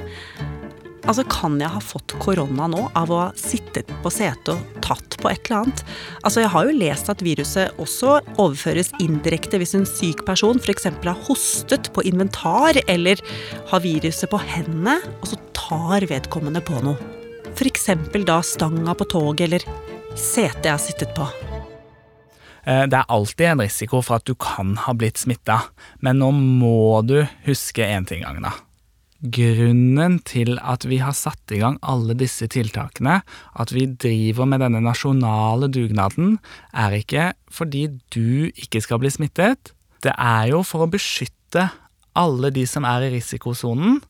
Altså, 1.05 1.23
Kan 1.29 1.59
jeg 1.61 1.69
ha 1.69 1.79
fått 1.83 2.15
korona 2.21 2.65
nå 2.71 2.87
av 2.97 3.11
å 3.13 3.19
ha 3.19 3.27
sittet 3.37 3.91
på 4.01 4.09
setet 4.13 4.55
og 4.55 4.79
tatt 4.85 5.17
på 5.21 5.29
et 5.29 5.45
eller 5.45 5.61
annet? 5.61 5.83
Altså, 6.23 6.41
Jeg 6.41 6.49
har 6.49 6.65
jo 6.65 6.77
lest 6.79 7.11
at 7.13 7.21
viruset 7.21 7.77
også 7.81 8.15
overføres 8.41 8.89
indirekte 9.03 9.59
hvis 9.61 9.75
en 9.77 9.85
syk 9.85 10.25
person 10.25 10.57
f.eks. 10.57 10.89
har 10.89 11.21
hostet 11.27 11.91
på 11.93 12.05
inventar 12.09 12.81
eller 12.87 13.21
har 13.69 13.85
viruset 13.85 14.29
på 14.31 14.41
hendene, 14.41 14.97
og 15.21 15.29
så 15.29 15.37
tar 15.53 16.07
vedkommende 16.09 16.63
på 16.65 16.81
noe. 16.81 16.97
F.eks. 17.53 17.85
da 18.25 18.41
stanga 18.41 18.97
på 18.97 19.05
toget 19.05 19.45
eller 19.45 19.67
setet 20.17 20.65
jeg 20.65 20.73
har 20.73 20.81
sittet 20.81 21.13
på. 21.15 21.29
Eh, 22.65 22.85
Det 22.89 22.97
er 22.97 23.05
alltid 23.13 23.45
en 23.53 23.61
risiko 23.61 24.01
for 24.01 24.17
at 24.17 24.25
du 24.25 24.33
kan 24.33 24.75
ha 24.75 24.93
blitt 24.93 25.21
smitta, 25.21 25.61
men 26.01 26.17
nå 26.17 26.31
må 26.33 27.05
du 27.05 27.19
huske 27.45 27.85
én 27.85 28.07
ting, 28.07 28.25
Agna. 28.25 28.53
Grunnen 29.23 30.17
til 30.27 30.57
at 30.59 30.83
vi 30.85 30.99
har 30.99 31.15
satt 31.15 31.53
i 31.55 31.61
gang 31.61 31.77
alle 31.87 32.13
disse 32.19 32.47
tiltakene, 32.51 33.21
at 33.55 33.71
vi 33.71 33.85
driver 33.87 34.49
med 34.49 34.59
denne 34.65 34.81
nasjonale 34.83 35.69
dugnaden, 35.71 36.35
er 36.75 36.97
ikke 36.99 37.31
fordi 37.47 37.87
du 38.13 38.51
ikke 38.51 38.83
skal 38.83 38.99
bli 39.01 39.13
smittet. 39.13 39.71
Det 40.03 40.13
er 40.13 40.51
jo 40.51 40.61
for 40.67 40.83
å 40.85 40.91
beskytte 40.91 41.69
alle 42.15 42.51
de 42.53 42.65
som 42.67 42.85
er 42.87 43.07
i 43.07 43.13
risikosonen, 43.15 44.01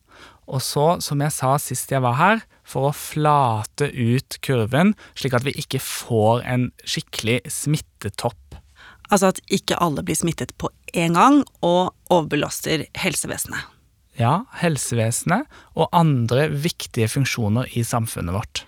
og 0.46 0.62
så, 0.62 0.86
som 1.02 1.22
jeg 1.22 1.34
sa 1.34 1.56
sist 1.58 1.90
jeg 1.90 2.02
var 2.04 2.18
her, 2.18 2.42
for 2.66 2.88
å 2.88 2.94
flate 2.94 3.88
ut 3.94 4.38
kurven, 4.42 4.94
slik 5.18 5.34
at 5.38 5.46
vi 5.46 5.54
ikke 5.58 5.82
får 5.82 6.42
en 6.46 6.68
skikkelig 6.86 7.40
smittetopp. 7.50 8.58
Altså 9.06 9.30
at 9.30 9.40
ikke 9.54 9.78
alle 9.82 10.02
blir 10.06 10.18
smittet 10.18 10.54
på 10.58 10.70
en 10.98 11.18
gang 11.18 11.40
og 11.62 11.94
overbelaster 12.10 12.88
helsevesenet. 12.98 13.75
Ja, 14.16 14.46
helsevesenet 14.62 15.44
og 15.76 15.90
andre 15.96 16.48
viktige 16.48 17.08
funksjoner 17.12 17.68
i 17.76 17.84
samfunnet 17.84 18.36
vårt. 18.36 18.62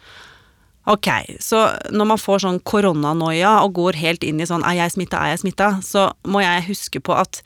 Ok, 0.88 1.08
så 1.44 1.66
når 1.92 2.06
man 2.14 2.20
får 2.20 2.44
sånn 2.44 2.62
koronanoia 2.64 3.58
og 3.60 3.74
går 3.76 3.98
helt 4.00 4.24
inn 4.24 4.40
i 4.40 4.46
sånn 4.48 4.64
er 4.64 4.78
jeg 4.78 4.94
smitta, 4.94 5.20
er 5.20 5.34
jeg 5.34 5.42
smitta, 5.42 5.72
så 5.84 6.06
må 6.24 6.40
jeg 6.40 6.64
huske 6.70 7.02
på 7.04 7.16
at 7.16 7.42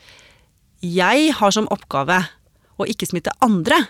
jeg 0.83 1.33
har 1.35 1.51
som 1.55 1.67
oppgave 1.71 2.21
å 2.79 2.87
ikke 2.87 3.09
smitte 3.09 3.35
andre. 3.43 3.81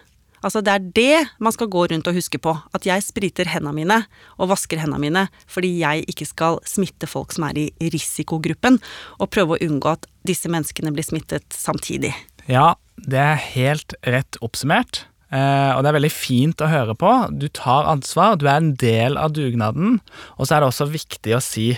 Altså 0.44 0.60
det 0.66 0.74
er 0.74 0.90
det 0.98 1.20
man 1.40 1.54
skal 1.56 1.70
gå 1.72 1.86
rundt 1.92 2.10
og 2.10 2.18
huske 2.18 2.42
på. 2.42 2.56
At 2.76 2.86
jeg 2.90 3.06
spriter 3.06 3.50
hendene 3.54 3.78
mine 3.78 4.00
og 4.36 4.50
vasker 4.52 4.82
hendene 4.82 5.02
mine 5.06 5.24
fordi 5.46 5.72
jeg 5.80 6.06
ikke 6.12 6.28
skal 6.28 6.60
smitte 6.68 7.10
folk 7.10 7.34
som 7.36 7.48
er 7.48 7.62
i 7.62 7.94
risikogruppen, 7.94 8.82
og 9.22 9.32
prøve 9.32 9.56
å 9.56 9.64
unngå 9.70 9.96
at 9.96 10.10
disse 10.28 10.52
menneskene 10.52 10.94
blir 10.96 11.06
smittet 11.08 11.46
samtidig. 11.56 12.16
Ja, 12.50 12.74
det 12.96 13.20
er 13.20 13.44
helt 13.56 13.96
rett 14.08 14.40
oppsummert. 14.44 15.06
Uh, 15.34 15.74
og 15.74 15.82
det 15.82 15.90
er 15.90 15.96
veldig 15.98 16.14
fint 16.14 16.62
å 16.62 16.70
høre 16.70 16.94
på. 17.00 17.12
Du 17.42 17.48
tar 17.50 17.88
ansvar, 17.90 18.36
du 18.38 18.46
er 18.46 18.60
en 18.60 18.74
del 18.78 19.18
av 19.18 19.34
dugnaden. 19.34 19.98
Og 20.38 20.46
så 20.46 20.56
er 20.56 20.62
det 20.62 20.70
også 20.70 20.92
viktig 20.94 21.34
å 21.34 21.42
si, 21.42 21.72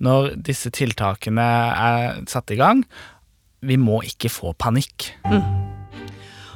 når 0.00 0.32
disse 0.48 0.72
tiltakene 0.72 1.44
er 1.44 2.22
satt 2.30 2.54
i 2.54 2.60
gang, 2.60 2.86
vi 3.62 3.76
må 3.78 4.00
ikke 4.06 4.32
få 4.32 4.54
panikk. 4.58 5.12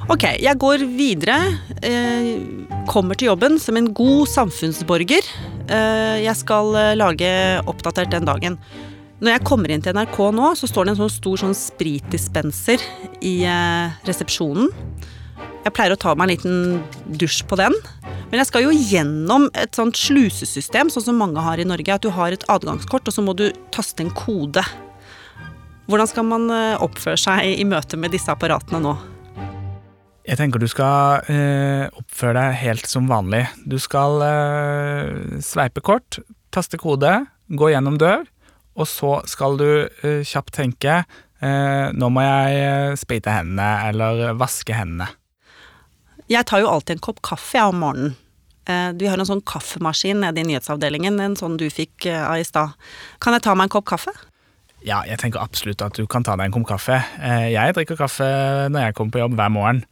Ok, 0.09 0.25
jeg 0.41 0.57
går 0.59 0.87
videre. 0.97 1.37
Uh, 1.85 2.41
kommer 2.89 3.19
til 3.19 3.29
jobben 3.33 3.61
som 3.61 3.77
en 3.77 3.91
god 3.93 4.25
samfunnsborger. 4.33 5.29
Uh, 5.69 6.17
jeg 6.23 6.35
skal 6.41 6.73
lage 6.97 7.31
oppdatert 7.69 8.15
den 8.15 8.25
dagen. 8.25 8.57
Når 9.17 9.33
jeg 9.33 9.45
kommer 9.49 9.71
inn 9.73 9.81
til 9.81 9.95
NRK 9.97 10.17
nå, 10.37 10.51
så 10.59 10.67
står 10.69 10.85
det 10.85 10.91
en 10.93 10.99
sånn 10.99 11.15
stor 11.15 11.39
sånn 11.41 11.55
spritdispenser 11.57 12.83
i 13.25 13.39
eh, 13.49 13.95
resepsjonen. 14.05 14.69
Jeg 15.65 15.73
pleier 15.73 15.95
å 15.95 15.99
ta 15.99 16.13
meg 16.13 16.27
en 16.27 16.33
liten 16.35 17.15
dusj 17.17 17.41
på 17.49 17.57
den. 17.57 17.73
Men 18.29 18.43
jeg 18.43 18.49
skal 18.51 18.67
jo 18.67 18.75
gjennom 18.75 19.47
et 19.57 19.73
sånt 19.75 19.97
slusesystem, 19.97 20.91
sånn 20.93 21.07
som 21.09 21.17
mange 21.17 21.41
har 21.41 21.57
i 21.57 21.65
Norge. 21.65 21.97
At 21.97 22.05
du 22.05 22.11
har 22.13 22.35
et 22.35 22.45
adgangskort, 22.51 23.09
og 23.09 23.15
så 23.15 23.25
må 23.25 23.33
du 23.37 23.47
taste 23.73 24.05
en 24.05 24.13
kode. 24.13 24.61
Hvordan 25.89 26.13
skal 26.13 26.29
man 26.29 26.47
eh, 26.53 26.77
oppføre 26.83 27.17
seg 27.17 27.57
i 27.57 27.65
møte 27.65 27.97
med 27.97 28.13
disse 28.13 28.29
apparatene 28.29 28.83
nå? 28.85 28.95
Jeg 30.27 30.37
tenker 30.37 30.61
du 30.61 30.69
skal 30.69 31.25
eh, 31.31 31.89
oppføre 31.89 32.37
deg 32.37 32.61
helt 32.61 32.85
som 32.91 33.09
vanlig. 33.09 33.47
Du 33.65 33.79
skal 33.81 34.21
eh, 34.29 35.37
sveipe 35.41 35.81
kort, 35.81 36.21
taste 36.53 36.77
kode, 36.77 37.23
gå 37.47 37.73
gjennom 37.73 37.97
dør, 37.97 38.27
og 38.77 38.87
så 38.87 39.17
skal 39.29 39.57
du 39.59 39.67
uh, 39.87 40.21
kjapt 40.21 40.53
tenke 40.53 41.01
uh, 41.01 41.87
nå 41.97 42.09
må 42.13 42.23
jeg 42.23 42.93
spite 42.97 43.01
sprite 43.01 43.33
hendene 43.33 43.71
eller 43.89 44.37
vaske 44.37 44.77
hendene. 44.77 45.09
Jeg 46.27 46.43
tar 46.49 46.59
jo 46.63 46.69
alltid 46.71 46.97
en 46.97 47.05
kopp 47.07 47.21
kaffe 47.25 47.57
jeg 47.57 47.71
om 47.71 47.83
morgenen. 47.83 48.15
Uh, 48.67 48.91
Vi 48.99 49.07
har 49.07 49.17
en 49.17 49.29
sånn 49.29 49.45
kaffemaskin 49.47 50.19
nede 50.21 50.41
i 50.41 50.47
nyhetsavdelingen, 50.49 51.21
en 51.23 51.37
sånn 51.39 51.55
du 51.59 51.69
fikk 51.71 52.05
eh, 52.09 52.19
av 52.19 52.35
i 52.41 52.43
stad. 52.43 52.75
Kan 53.23 53.37
jeg 53.37 53.45
ta 53.45 53.55
meg 53.55 53.69
en 53.69 53.75
kopp 53.77 53.87
kaffe? 53.87 54.11
Ja, 54.85 55.01
jeg 55.07 55.17
tenker 55.21 55.39
absolutt 55.41 55.81
at 55.81 55.95
du 55.97 56.03
kan 56.05 56.25
ta 56.27 56.35
deg 56.35 56.49
en 56.49 56.55
kopp 56.57 56.67
kaffe. 56.73 56.99
Eh, 57.23 57.47
jeg 57.53 57.73
drikker 57.77 57.97
kaffe 57.97 58.27
når 58.69 58.89
jeg 58.89 58.97
kommer 58.97 59.15
på 59.15 59.23
jobb 59.23 59.39
hver 59.39 59.53
morgen. 59.55 59.83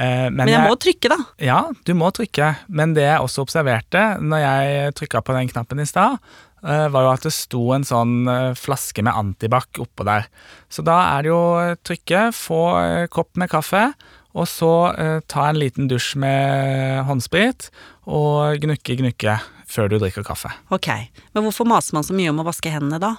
Men, 0.00 0.36
Men 0.38 0.48
jeg 0.48 0.62
må 0.64 0.76
trykke, 0.80 1.08
da. 1.10 1.16
Ja, 1.42 1.56
du 1.84 1.90
må 1.98 2.08
trykke, 2.14 2.52
men 2.72 2.94
det 2.96 3.02
jeg 3.02 3.20
også 3.20 3.42
observerte 3.42 4.04
når 4.22 4.38
jeg 4.40 4.94
trykka 4.96 5.20
på 5.26 5.34
den 5.34 5.50
knappen 5.50 5.82
i 5.82 5.84
stad, 5.84 6.14
eh, 6.14 6.49
var 6.62 7.06
jo 7.06 7.12
at 7.12 7.24
det 7.24 7.32
sto 7.34 7.62
en 7.74 7.86
sånn 7.86 8.28
eh, 8.28 8.52
flaske 8.58 9.04
med 9.06 9.16
antibac 9.16 9.80
oppå 9.80 10.04
der. 10.08 10.26
Så 10.68 10.84
da 10.86 10.98
er 11.16 11.24
det 11.24 11.32
jo 11.32 11.42
eh, 11.60 11.76
trykke, 11.86 12.26
få 12.36 12.62
eh, 12.80 13.06
kopp 13.12 13.40
med 13.40 13.50
kaffe, 13.52 13.90
og 14.36 14.46
så 14.46 14.72
eh, 14.94 15.16
ta 15.30 15.48
en 15.48 15.58
liten 15.58 15.88
dusj 15.90 16.14
med 16.22 17.00
håndsprit, 17.08 17.70
og 18.10 18.60
gnukke, 18.62 18.98
gnukke 19.00 19.38
før 19.70 19.90
du 19.90 19.98
drikker 20.02 20.26
kaffe. 20.26 20.52
Ok, 20.74 20.88
Men 21.32 21.46
hvorfor 21.46 21.68
maser 21.68 21.96
man 21.96 22.06
så 22.06 22.14
mye 22.16 22.30
om 22.32 22.42
å 22.42 22.46
vaske 22.46 22.72
hendene 22.72 23.00
da? 23.02 23.14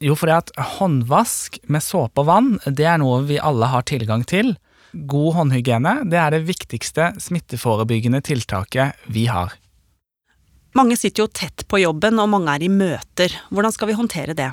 Jo, 0.00 0.14
fordi 0.16 0.32
at 0.32 0.52
håndvask 0.78 1.58
med 1.68 1.84
såpe 1.84 2.22
og 2.22 2.28
vann, 2.30 2.54
det 2.64 2.86
er 2.88 3.00
noe 3.02 3.20
vi 3.28 3.36
alle 3.36 3.68
har 3.68 3.84
tilgang 3.88 4.24
til. 4.24 4.54
God 4.92 5.36
håndhygiene, 5.36 6.00
det 6.10 6.18
er 6.18 6.32
det 6.34 6.46
viktigste 6.48 7.12
smitteforebyggende 7.20 8.22
tiltaket 8.24 8.96
vi 9.12 9.28
har. 9.30 9.52
Mange 10.78 10.96
sitter 10.98 11.24
jo 11.24 11.30
tett 11.34 11.66
på 11.68 11.82
jobben, 11.82 12.18
og 12.22 12.30
mange 12.30 12.54
er 12.54 12.64
i 12.66 12.72
møter. 12.72 13.34
Hvordan 13.50 13.74
skal 13.74 13.90
vi 13.90 13.98
håndtere 13.98 14.36
det? 14.38 14.50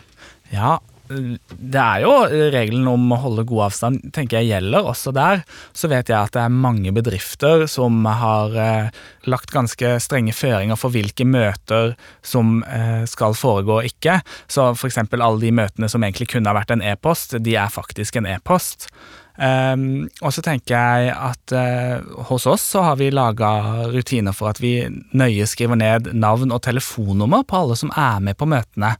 Ja, 0.53 0.77
det 1.07 1.79
er 1.79 2.01
jo 2.03 2.11
regelen 2.51 2.87
om 2.91 3.05
å 3.15 3.19
holde 3.21 3.45
god 3.47 3.67
avstand, 3.69 4.09
tenker 4.15 4.41
jeg 4.41 4.51
gjelder 4.51 4.87
også 4.91 5.13
der. 5.15 5.43
Så 5.77 5.89
vet 5.91 6.11
jeg 6.11 6.17
at 6.17 6.33
det 6.35 6.43
er 6.43 6.53
mange 6.53 6.91
bedrifter 6.95 7.63
som 7.71 8.03
har 8.05 8.57
eh, 8.59 8.89
lagt 9.31 9.53
ganske 9.55 9.95
strenge 10.03 10.35
føringer 10.35 10.79
for 10.79 10.93
hvilke 10.93 11.27
møter 11.27 11.95
som 12.25 12.59
eh, 12.67 13.05
skal 13.09 13.37
foregå 13.39 13.79
og 13.79 13.87
ikke. 13.87 14.19
Så 14.51 14.73
eksempel 14.87 15.23
alle 15.23 15.45
de 15.45 15.53
møtene 15.55 15.91
som 15.91 16.03
egentlig 16.03 16.31
kunne 16.33 16.51
ha 16.51 16.57
vært 16.59 16.75
en 16.75 16.83
e-post, 16.83 17.37
de 17.39 17.55
er 17.55 17.71
faktisk 17.71 18.19
en 18.19 18.27
e-post. 18.27 18.89
Um, 19.37 20.07
og 20.25 20.33
så 20.33 20.41
tenker 20.41 20.73
jeg 20.73 21.11
at 21.13 21.53
uh, 21.53 22.23
hos 22.31 22.47
oss 22.49 22.63
så 22.73 22.81
har 22.87 22.97
vi 22.97 23.11
laga 23.13 23.85
rutiner 23.93 24.33
for 24.33 24.49
at 24.49 24.61
vi 24.63 24.79
nøye 25.13 25.45
skriver 25.45 25.77
ned 25.77 26.09
navn 26.17 26.53
og 26.55 26.63
telefonnummer 26.65 27.45
på 27.45 27.59
alle 27.59 27.77
som 27.77 27.93
er 27.93 28.23
med 28.25 28.39
på 28.39 28.49
møtene. 28.49 28.95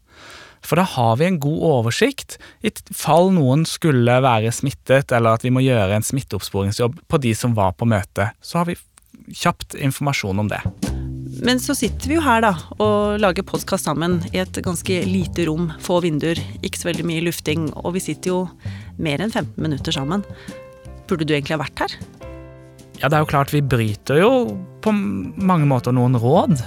For 0.67 0.77
da 0.77 0.86
har 0.89 1.17
vi 1.17 1.27
en 1.29 1.39
god 1.41 1.63
oversikt 1.72 2.38
i 2.65 2.74
fall 2.94 3.32
noen 3.34 3.65
skulle 3.70 4.20
være 4.24 4.53
smittet, 4.53 5.13
eller 5.15 5.38
at 5.38 5.46
vi 5.46 5.53
må 5.53 5.63
gjøre 5.65 5.98
en 5.98 6.06
smitteoppsporingsjobb 6.06 7.00
på 7.08 7.22
de 7.24 7.34
som 7.38 7.56
var 7.58 7.74
på 7.77 7.88
møtet. 7.89 8.36
Så 8.41 8.62
har 8.62 8.70
vi 8.70 8.77
kjapt 9.34 9.75
informasjon 9.75 10.44
om 10.44 10.51
det. 10.51 10.62
Men 11.44 11.60
så 11.62 11.75
sitter 11.77 12.10
vi 12.10 12.17
jo 12.17 12.24
her 12.25 12.41
da, 12.41 12.53
og 12.82 13.20
lager 13.22 13.46
podkast 13.46 13.88
sammen 13.88 14.20
i 14.32 14.41
et 14.41 14.58
ganske 14.65 15.01
lite 15.06 15.46
rom, 15.50 15.70
få 15.84 16.00
vinduer, 16.06 16.39
ikke 16.65 16.82
så 16.82 16.89
veldig 16.89 17.06
mye 17.06 17.25
lufting, 17.27 17.67
og 17.77 17.94
vi 17.98 18.03
sitter 18.08 18.34
jo 18.34 18.39
mer 18.98 19.22
enn 19.24 19.34
15 19.34 19.62
minutter 19.62 19.96
sammen. 19.96 20.25
Burde 21.08 21.27
du 21.27 21.34
egentlig 21.36 21.56
ha 21.58 21.63
vært 21.63 21.86
her? 21.86 21.96
Ja, 22.98 23.08
det 23.08 23.13
er 23.13 23.24
jo 23.24 23.30
klart 23.30 23.54
vi 23.54 23.62
bryter 23.62 24.20
jo 24.20 24.32
på 24.82 24.94
mange 24.94 25.68
måter 25.70 25.94
noen 25.96 26.18
råd. 26.18 26.58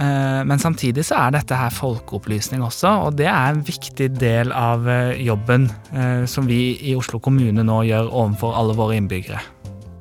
Eh, 0.00 0.42
Men 0.46 0.58
samtidig 0.58 1.04
så 1.08 1.18
er 1.18 1.34
dette 1.34 1.56
her 1.56 1.72
folkeopplysning 1.74 2.62
også, 2.64 2.92
og 3.06 3.16
det 3.18 3.26
er 3.28 3.52
en 3.52 3.64
viktig 3.66 4.12
del 4.20 4.52
av 4.56 4.86
eh, 4.88 5.18
jobben 5.20 5.68
eh, 5.92 6.24
som 6.30 6.46
vi 6.48 6.78
i 6.80 6.94
Oslo 6.96 7.20
kommune 7.20 7.64
nå 7.66 7.82
gjør 7.88 8.08
overfor 8.08 8.54
alle 8.56 8.76
våre 8.78 8.96
innbyggere. 9.00 9.42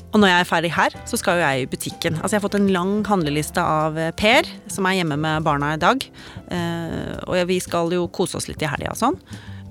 Og 0.10 0.22
når 0.22 0.31
jeg 0.31 0.41
er 0.41 0.50
ferdig 0.50 0.72
her, 0.74 0.96
så 1.05 1.19
skal 1.22 1.38
jo 1.38 1.43
jeg 1.43 1.62
i 1.65 1.69
butikken. 1.69 2.15
Altså 2.17 2.34
Jeg 2.34 2.39
har 2.39 2.48
fått 2.48 2.58
en 2.58 2.72
lang 2.74 2.93
handleliste 3.05 3.62
av 3.62 4.00
Per, 4.17 4.48
som 4.72 4.88
er 4.89 4.98
hjemme 4.98 5.19
med 5.22 5.46
barna 5.46 5.75
i 5.75 5.77
dag. 5.77 6.01
Og 7.29 7.36
vi 7.46 7.60
skal 7.62 7.93
jo 7.93 8.08
kose 8.10 8.39
oss 8.39 8.50
litt 8.50 8.65
i 8.65 8.72
helga 8.72 8.96
og 8.96 8.98
sånn. 8.98 9.19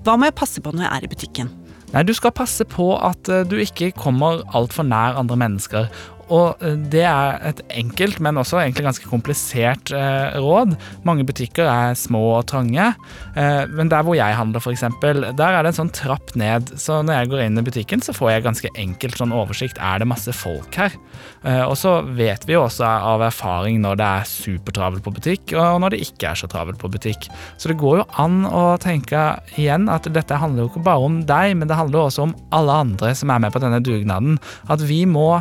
Hva 0.07 0.15
må 0.15 0.29
jeg 0.29 0.37
passe 0.39 0.63
på 0.63 0.71
når 0.71 0.85
jeg 0.85 0.93
er 0.93 1.07
i 1.09 1.11
butikken? 1.11 1.51
Nei, 1.89 2.03
du 2.05 2.13
skal 2.13 2.35
passe 2.37 2.65
på 2.69 2.91
at 3.01 3.29
eh, 3.33 3.45
du 3.49 3.55
ikke 3.57 3.91
kommer 3.97 4.43
altfor 4.53 4.85
nær 4.85 5.17
andre 5.17 5.37
mennesker. 5.41 5.87
Og 6.29 6.61
eh, 6.63 6.77
det 6.93 7.03
er 7.09 7.39
et 7.49 7.61
enkelt, 7.81 8.19
men 8.23 8.39
også 8.39 8.59
egentlig 8.61 8.85
ganske 8.85 9.09
komplisert 9.09 9.93
eh, 9.95 10.37
råd. 10.39 10.75
Mange 11.07 11.25
butikker 11.27 11.69
er 11.69 11.97
små 11.97 12.21
og 12.37 12.47
trange, 12.51 12.91
eh, 13.35 13.63
men 13.73 13.91
der 13.91 14.05
hvor 14.05 14.17
jeg 14.17 14.37
handler 14.37 14.61
f.eks., 14.61 14.85
der 15.01 15.43
er 15.49 15.63
det 15.63 15.73
en 15.73 15.79
sånn 15.81 15.93
trapp 15.95 16.33
ned. 16.39 16.73
Så 16.79 17.01
når 17.05 17.21
jeg 17.21 17.31
går 17.33 17.43
inn 17.45 17.61
i 17.61 17.65
butikken, 17.65 18.03
så 18.05 18.15
får 18.15 18.33
jeg 18.33 18.45
ganske 18.47 18.73
enkelt 18.85 19.19
sånn 19.19 19.35
oversikt. 19.35 19.81
Er 19.81 20.01
det 20.01 20.09
masse 20.09 20.33
folk 20.35 20.79
her? 20.79 20.95
Eh, 21.43 21.63
og 21.65 21.75
så 21.79 21.99
vet 22.17 22.45
vi 22.47 22.55
jo 22.55 22.65
også 22.65 22.85
av 22.85 23.23
erfaring 23.25 23.79
når 23.83 23.99
det 23.99 24.09
er 24.19 24.29
supertravelt 24.29 25.05
på 25.05 25.13
butikk, 25.15 25.55
og 25.57 25.81
når 25.83 25.95
det 25.95 26.03
ikke 26.07 26.31
er 26.31 26.41
så 26.41 26.49
travelt 26.51 26.81
på 26.81 26.91
butikk. 26.91 27.29
Så 27.57 27.71
det 27.71 27.79
går 27.81 28.01
jo 28.01 28.09
an 28.21 28.43
å 28.45 28.65
tenke 28.81 29.23
igjen 29.57 29.89
at 29.91 30.07
dette 30.13 30.39
handler 30.39 30.65
jo 30.65 30.73
ikke 30.73 30.85
bare 30.87 31.09
om 31.09 31.21
deg, 31.29 31.55
men 31.57 31.69
det 31.69 31.79
handler 31.79 32.05
også 32.05 32.27
om 32.27 32.35
alle 32.55 32.81
andre 32.85 33.13
som 33.17 33.31
er 33.33 33.41
med 33.43 33.55
på 33.55 33.63
denne 33.63 33.81
dugnaden. 33.83 34.37
At 34.69 34.83
vi 34.85 35.03
må 35.09 35.31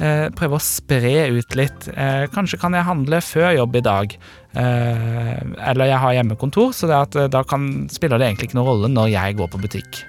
eh, 0.00 0.26
prøve 0.36 0.58
å 0.58 0.62
spre 0.62 1.28
ut 1.32 1.56
litt. 1.58 1.88
Eh, 1.92 2.26
kanskje 2.32 2.60
kan 2.62 2.76
jeg 2.76 2.86
handle 2.88 3.20
før 3.24 3.54
jobb 3.56 3.78
i 3.78 3.84
dag. 3.86 4.18
Eh, 4.56 5.40
eller 5.70 5.90
jeg 5.90 6.02
har 6.02 6.18
hjemmekontor, 6.18 6.72
så 6.76 6.90
at, 6.96 7.16
eh, 7.16 7.30
da 7.32 7.42
kan, 7.44 7.88
spiller 7.92 8.18
det 8.18 8.30
egentlig 8.30 8.50
ikke 8.50 8.60
noen 8.60 8.70
rolle 8.72 8.92
når 8.92 9.10
jeg 9.12 9.36
går 9.40 9.50
på 9.52 9.62
butikk. 9.62 10.04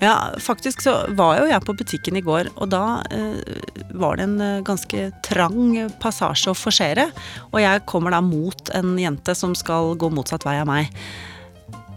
Ja, 0.00 0.30
faktisk 0.38 0.84
så 0.84 0.92
var 1.18 1.40
jo 1.40 1.48
jeg 1.50 1.64
på 1.66 1.74
butikken 1.74 2.16
i 2.20 2.22
går, 2.22 2.52
og 2.54 2.70
da 2.70 3.02
eh, 3.10 3.40
var 3.98 4.18
det 4.18 4.28
en 4.28 4.40
eh, 4.40 4.60
ganske 4.62 5.08
trang 5.26 5.90
passasje 5.98 6.52
å 6.52 6.58
forsere. 6.58 7.08
Og 7.50 7.58
jeg 7.64 7.82
kommer 7.90 8.14
da 8.14 8.22
mot 8.22 8.70
en 8.78 8.94
jente 9.00 9.34
som 9.34 9.56
skal 9.58 9.96
gå 9.98 10.12
motsatt 10.14 10.46
vei 10.46 10.60
av 10.62 10.70
meg. 10.70 10.94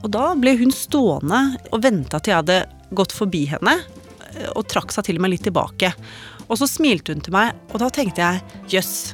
Og 0.02 0.10
da 0.10 0.32
ble 0.34 0.56
hun 0.58 0.74
stående 0.74 1.44
og 1.70 1.84
venta 1.84 2.18
til 2.18 2.34
jeg 2.34 2.42
hadde 2.42 2.62
gått 2.90 3.14
forbi 3.14 3.46
henne, 3.54 3.78
og 4.56 4.64
trakk 4.72 4.94
seg 4.96 5.06
til 5.06 5.20
og 5.20 5.26
med 5.26 5.34
litt 5.34 5.44
tilbake. 5.46 5.92
Og 6.52 6.60
så 6.60 6.68
smilte 6.68 7.16
hun 7.16 7.24
til 7.24 7.34
meg, 7.36 7.56
og 7.72 7.80
da 7.80 7.88
tenkte 7.94 8.20
jeg 8.20 8.62
jøss, 8.76 9.14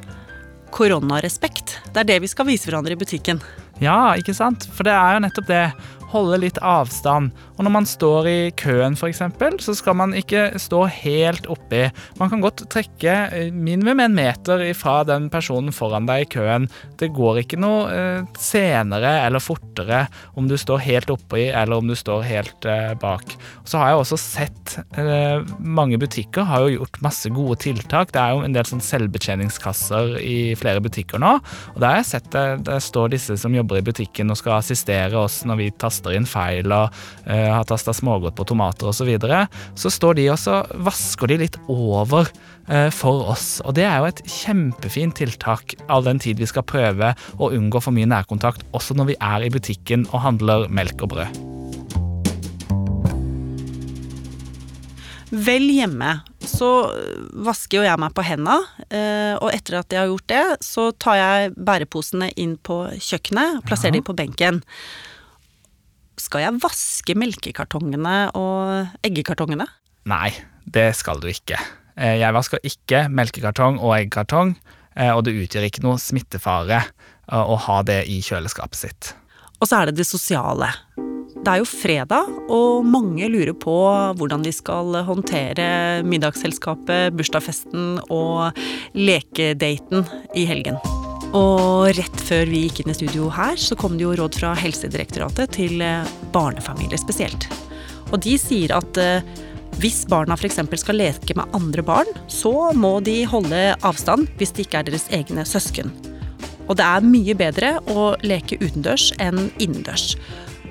koronarespekt. 0.74 1.78
Det 1.94 2.02
er 2.02 2.08
det 2.10 2.18
vi 2.24 2.30
skal 2.30 2.48
vise 2.48 2.68
hverandre 2.68 2.96
i 2.96 2.98
butikken. 2.98 3.40
Ja, 3.80 4.16
ikke 4.18 4.34
sant? 4.34 4.66
For 4.74 4.86
det 4.86 4.92
er 4.92 5.14
jo 5.14 5.22
nettopp 5.22 5.46
det. 5.48 5.62
Holde 6.12 6.38
litt 6.40 6.58
avstand. 6.64 7.34
Og 7.58 7.66
når 7.66 7.74
man 7.74 7.88
står 7.88 8.28
i 8.30 8.38
køen 8.56 8.96
f.eks., 8.96 9.20
så 9.64 9.74
skal 9.76 9.96
man 9.98 10.14
ikke 10.16 10.50
stå 10.60 10.84
helt 11.02 11.48
oppi. 11.50 11.88
Man 12.20 12.30
kan 12.32 12.42
godt 12.44 12.64
trekke 12.72 13.16
eh, 13.34 13.50
minimum 13.52 14.00
en 14.00 14.16
meter 14.16 14.62
ifra 14.68 15.02
den 15.08 15.28
personen 15.32 15.74
foran 15.74 16.08
deg 16.08 16.24
i 16.24 16.30
køen. 16.38 16.68
Det 17.00 17.10
går 17.16 17.42
ikke 17.42 17.60
noe 17.60 17.88
eh, 17.92 18.22
senere 18.40 19.18
eller 19.26 19.42
fortere 19.42 20.04
om 20.38 20.48
du 20.48 20.56
står 20.58 20.84
helt 20.86 21.12
oppi 21.12 21.48
eller 21.48 21.82
om 21.82 21.90
du 21.90 21.96
står 21.98 22.24
helt 22.28 22.68
eh, 22.68 22.94
bak. 23.02 23.36
Så 23.68 23.80
har 23.80 23.92
jeg 23.92 24.02
også 24.04 24.20
sett 24.20 24.56
mange 25.58 25.96
butikker 26.00 26.44
har 26.48 26.64
jo 26.64 26.78
gjort 26.78 26.98
masse 27.04 27.30
gode 27.32 27.58
tiltak. 27.62 28.12
Det 28.14 28.20
er 28.20 28.34
jo 28.36 28.44
en 28.44 28.54
del 28.54 28.66
sånn 28.68 28.82
selvbetjeningskasser 28.84 30.16
i 30.20 30.54
flere 30.58 30.82
butikker 30.84 31.20
nå. 31.22 31.34
Og 31.74 31.78
der 31.80 31.92
har 31.92 32.00
jeg 32.00 32.10
sett 32.10 32.30
det, 32.34 32.44
det 32.68 32.78
står 32.84 33.12
disse 33.14 33.38
som 33.40 33.54
jobber 33.56 33.80
i 33.80 33.84
butikken 33.86 34.32
og 34.32 34.40
skal 34.40 34.58
assistere 34.58 35.18
oss 35.20 35.40
når 35.48 35.60
vi 35.62 35.70
taster 35.98 36.14
inn 36.14 36.26
feil 36.28 36.70
og 36.70 36.94
eh, 37.26 37.50
har 37.50 37.66
tasta 37.66 37.92
smågodt 37.92 38.36
på 38.38 38.46
tomater 38.46 38.88
osv. 38.88 38.98
Så, 38.98 39.06
videre, 39.08 39.46
så 39.78 39.90
står 39.90 40.18
de 40.18 40.28
og 40.32 40.38
så 40.38 40.62
vasker 40.84 41.30
de 41.30 41.38
litt 41.44 41.58
over 41.68 42.28
eh, 42.68 42.90
for 42.94 43.30
oss. 43.32 43.60
Og 43.64 43.74
det 43.78 43.86
er 43.88 43.98
jo 44.02 44.08
et 44.10 44.22
kjempefint 44.28 45.16
tiltak 45.18 45.76
all 45.88 46.04
den 46.04 46.18
tid 46.20 46.38
vi 46.38 46.48
skal 46.50 46.66
prøve 46.66 47.14
å 47.38 47.52
unngå 47.54 47.80
for 47.82 47.94
mye 47.94 48.08
nærkontakt, 48.10 48.66
også 48.76 48.98
når 48.98 49.12
vi 49.12 49.20
er 49.20 49.46
i 49.46 49.52
butikken 49.54 50.06
og 50.12 50.22
handler 50.26 50.68
melk 50.68 51.06
og 51.06 51.14
brød. 51.14 51.44
Vel 55.28 55.66
hjemme 55.68 56.14
så 56.40 56.68
vasker 57.44 57.82
jo 57.82 57.84
jeg 57.84 58.00
meg 58.00 58.14
på 58.16 58.24
henda, 58.24 58.54
eh, 58.88 59.34
og 59.36 59.52
etter 59.52 59.76
at 59.82 59.92
jeg 59.92 60.00
har 60.00 60.08
gjort 60.08 60.30
det, 60.32 60.44
så 60.64 60.88
tar 60.96 61.18
jeg 61.20 61.52
bæreposene 61.60 62.30
inn 62.40 62.56
på 62.56 62.86
kjøkkenet 62.96 63.60
og 63.60 63.66
plasserer 63.68 63.92
Ja. 63.92 64.00
de 64.00 64.06
på 64.08 64.16
benken. 64.16 64.62
Skal 66.18 66.42
jeg 66.42 66.58
vaske 66.62 67.14
melkekartongene 67.18 68.16
og 68.38 69.04
eggekartongene? 69.06 69.68
Nei, 70.08 70.32
det 70.66 70.90
skal 70.98 71.20
du 71.22 71.28
ikke. 71.30 71.58
Eh, 71.98 72.18
Jeg 72.20 72.34
vasker 72.34 72.62
ikke 72.66 73.06
melkekartong 73.10 73.78
og 73.78 73.96
eggkartong, 73.98 74.56
eh, 74.96 75.12
og 75.14 75.24
det 75.26 75.36
utgjør 75.36 75.68
ikke 75.68 75.84
noe 75.86 75.98
smittefare 76.02 76.82
eh, 76.82 77.42
å 77.42 77.56
ha 77.68 77.82
det 77.82 78.04
i 78.10 78.20
kjøleskapet 78.24 78.82
sitt. 78.82 79.12
Og 79.58 79.66
så 79.70 79.80
er 79.80 79.90
det 79.90 79.98
det 79.98 80.06
sosiale. 80.06 80.70
Det 81.38 81.52
er 81.52 81.60
jo 81.62 81.68
fredag, 81.70 82.30
og 82.50 82.86
mange 82.86 83.28
lurer 83.30 83.54
på 83.54 83.74
hvordan 84.18 84.42
de 84.42 84.52
skal 84.54 85.00
håndtere 85.06 86.02
middagsselskapet, 86.06 87.14
bursdagsfesten 87.14 88.00
og 88.10 88.58
lekedaten 88.98 90.06
i 90.34 90.46
helgen. 90.50 90.82
Og 91.36 91.90
rett 91.92 92.22
før 92.24 92.48
vi 92.48 92.62
gikk 92.64 92.80
inn 92.82 92.92
i 92.92 92.96
studio 92.96 93.28
her, 93.32 93.58
så 93.60 93.76
kom 93.76 93.98
det 93.98 94.06
jo 94.06 94.14
råd 94.16 94.38
fra 94.40 94.54
Helsedirektoratet 94.56 95.52
til 95.58 95.82
eh, 95.84 96.08
barnefamilier 96.32 97.00
spesielt. 97.00 97.44
Og 98.08 98.16
de 98.24 98.38
sier 98.40 98.72
at 98.72 99.00
eh, 99.02 99.26
hvis 99.78 100.06
barna 100.08 100.38
f.eks. 100.38 100.62
skal 100.80 100.96
leke 100.96 101.36
med 101.36 101.52
andre 101.54 101.84
barn, 101.84 102.08
så 102.32 102.72
må 102.72 102.96
de 103.04 103.20
holde 103.28 103.60
avstand 103.84 104.30
hvis 104.40 104.56
de 104.56 104.64
ikke 104.64 104.80
er 104.80 104.88
deres 104.88 105.04
egne 105.12 105.44
søsken. 105.44 105.92
Og 106.68 106.76
det 106.80 106.84
er 106.84 107.04
mye 107.04 107.36
bedre 107.36 107.76
å 107.92 108.10
leke 108.24 108.58
utendørs 108.62 109.10
enn 109.20 109.50
innendørs. 109.60 110.14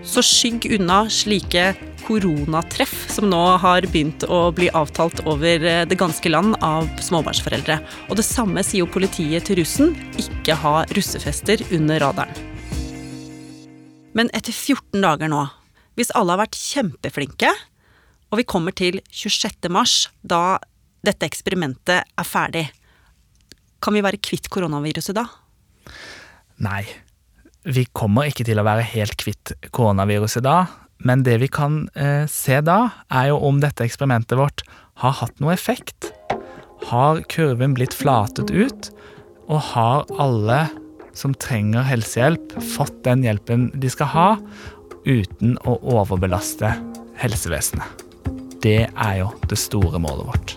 Så 0.07 0.23
skygg 0.23 0.65
unna 0.77 1.03
slike 1.11 1.73
koronatreff 2.07 3.09
som 3.11 3.27
nå 3.27 3.41
har 3.59 3.85
begynt 3.91 4.23
å 4.23 4.47
bli 4.55 4.69
avtalt 4.71 5.19
over 5.27 5.63
eh, 5.67 5.83
det 5.83 5.97
ganske 5.99 6.31
land 6.31 6.55
av 6.63 6.87
småbarnsforeldre. 7.03 7.75
Og 8.07 8.15
det 8.15 8.23
samme 8.25 8.63
sier 8.63 8.85
jo 8.85 8.91
politiet 8.91 9.49
til 9.49 9.59
russen 9.59 9.91
ikke 10.21 10.55
ha 10.61 10.85
russefester 10.95 11.61
under 11.75 11.99
radaren. 12.05 12.45
Men 14.15 14.31
etter 14.33 14.55
14 14.55 15.03
dager 15.03 15.29
nå, 15.29 15.43
hvis 15.99 16.13
alle 16.15 16.33
har 16.33 16.45
vært 16.45 16.55
kjempeflinke, 16.57 17.51
og 18.31 18.39
vi 18.39 18.47
kommer 18.47 18.75
til 18.75 19.01
26. 19.11 19.67
mars, 19.73 20.07
da 20.23 20.57
dette 21.05 21.27
eksperimentet 21.27 22.07
er 22.07 22.27
ferdig, 22.27 22.63
kan 23.83 23.93
vi 23.93 24.05
være 24.07 24.23
kvitt 24.23 24.47
koronaviruset 24.51 25.19
da? 25.19 25.27
Nei, 26.63 26.87
vi 27.67 27.83
kommer 27.97 28.29
ikke 28.29 28.45
til 28.47 28.59
å 28.61 28.65
være 28.67 28.85
helt 28.93 29.17
kvitt 29.19 29.53
koronaviruset 29.75 30.45
da, 30.45 30.65
men 31.05 31.23
det 31.25 31.37
vi 31.43 31.49
kan 31.51 31.85
eh, 31.99 32.25
se 32.31 32.61
da, 32.65 32.79
er 33.13 33.31
jo 33.31 33.41
om 33.49 33.59
dette 33.61 33.85
eksperimentet 33.85 34.39
vårt 34.39 34.63
har 35.03 35.17
hatt 35.19 35.43
noe 35.43 35.53
effekt. 35.53 36.11
Har 36.87 37.21
kurven 37.29 37.75
blitt 37.77 37.95
flatet 37.95 38.53
ut, 38.53 38.89
og 39.47 39.61
har 39.73 40.07
alle 40.19 40.65
som 41.17 41.35
trenger 41.37 41.85
helsehjelp, 41.87 42.57
fått 42.75 43.03
den 43.07 43.25
hjelpen 43.25 43.69
de 43.75 43.91
skal 43.91 44.11
ha, 44.13 44.29
uten 45.07 45.55
å 45.67 45.77
overbelaste 45.97 46.73
helsevesenet? 47.21 48.05
Det 48.63 48.87
er 48.89 49.19
jo 49.21 49.31
det 49.49 49.59
store 49.61 50.01
målet 50.01 50.31
vårt. 50.31 50.56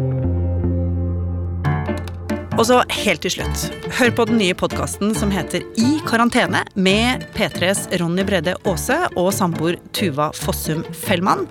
Og 2.61 2.67
så 2.69 2.75
helt 2.93 3.23
til 3.25 3.31
slutt, 3.33 3.61
hør 3.97 4.11
på 4.13 4.23
den 4.29 4.37
nye 4.37 4.53
podkasten 4.53 5.15
som 5.17 5.31
heter 5.33 5.63
I 5.81 5.95
karantene 6.05 6.59
med 6.77 7.23
P3s 7.33 7.87
Ronny 7.97 8.21
Brede 8.27 8.53
Aase 8.69 8.99
og 9.17 9.31
samboer 9.33 9.79
Tuva 9.97 10.27
Fossum 10.37 10.83
Fellmann. 10.93 11.47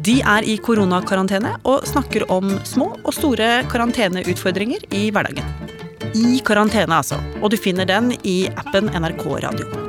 De 0.00 0.22
er 0.24 0.48
i 0.48 0.56
koronakarantene 0.56 1.58
og 1.68 1.84
snakker 1.84 2.24
om 2.32 2.54
små 2.64 2.94
og 3.02 3.12
store 3.18 3.66
karanteneutfordringer 3.68 4.88
i 4.96 5.10
hverdagen. 5.12 5.44
I 6.16 6.40
karantene, 6.40 7.02
altså. 7.02 7.20
Og 7.42 7.52
du 7.52 7.60
finner 7.60 7.84
den 7.84 8.14
i 8.24 8.46
appen 8.56 8.88
NRK 8.96 9.26
Radio. 9.44 9.85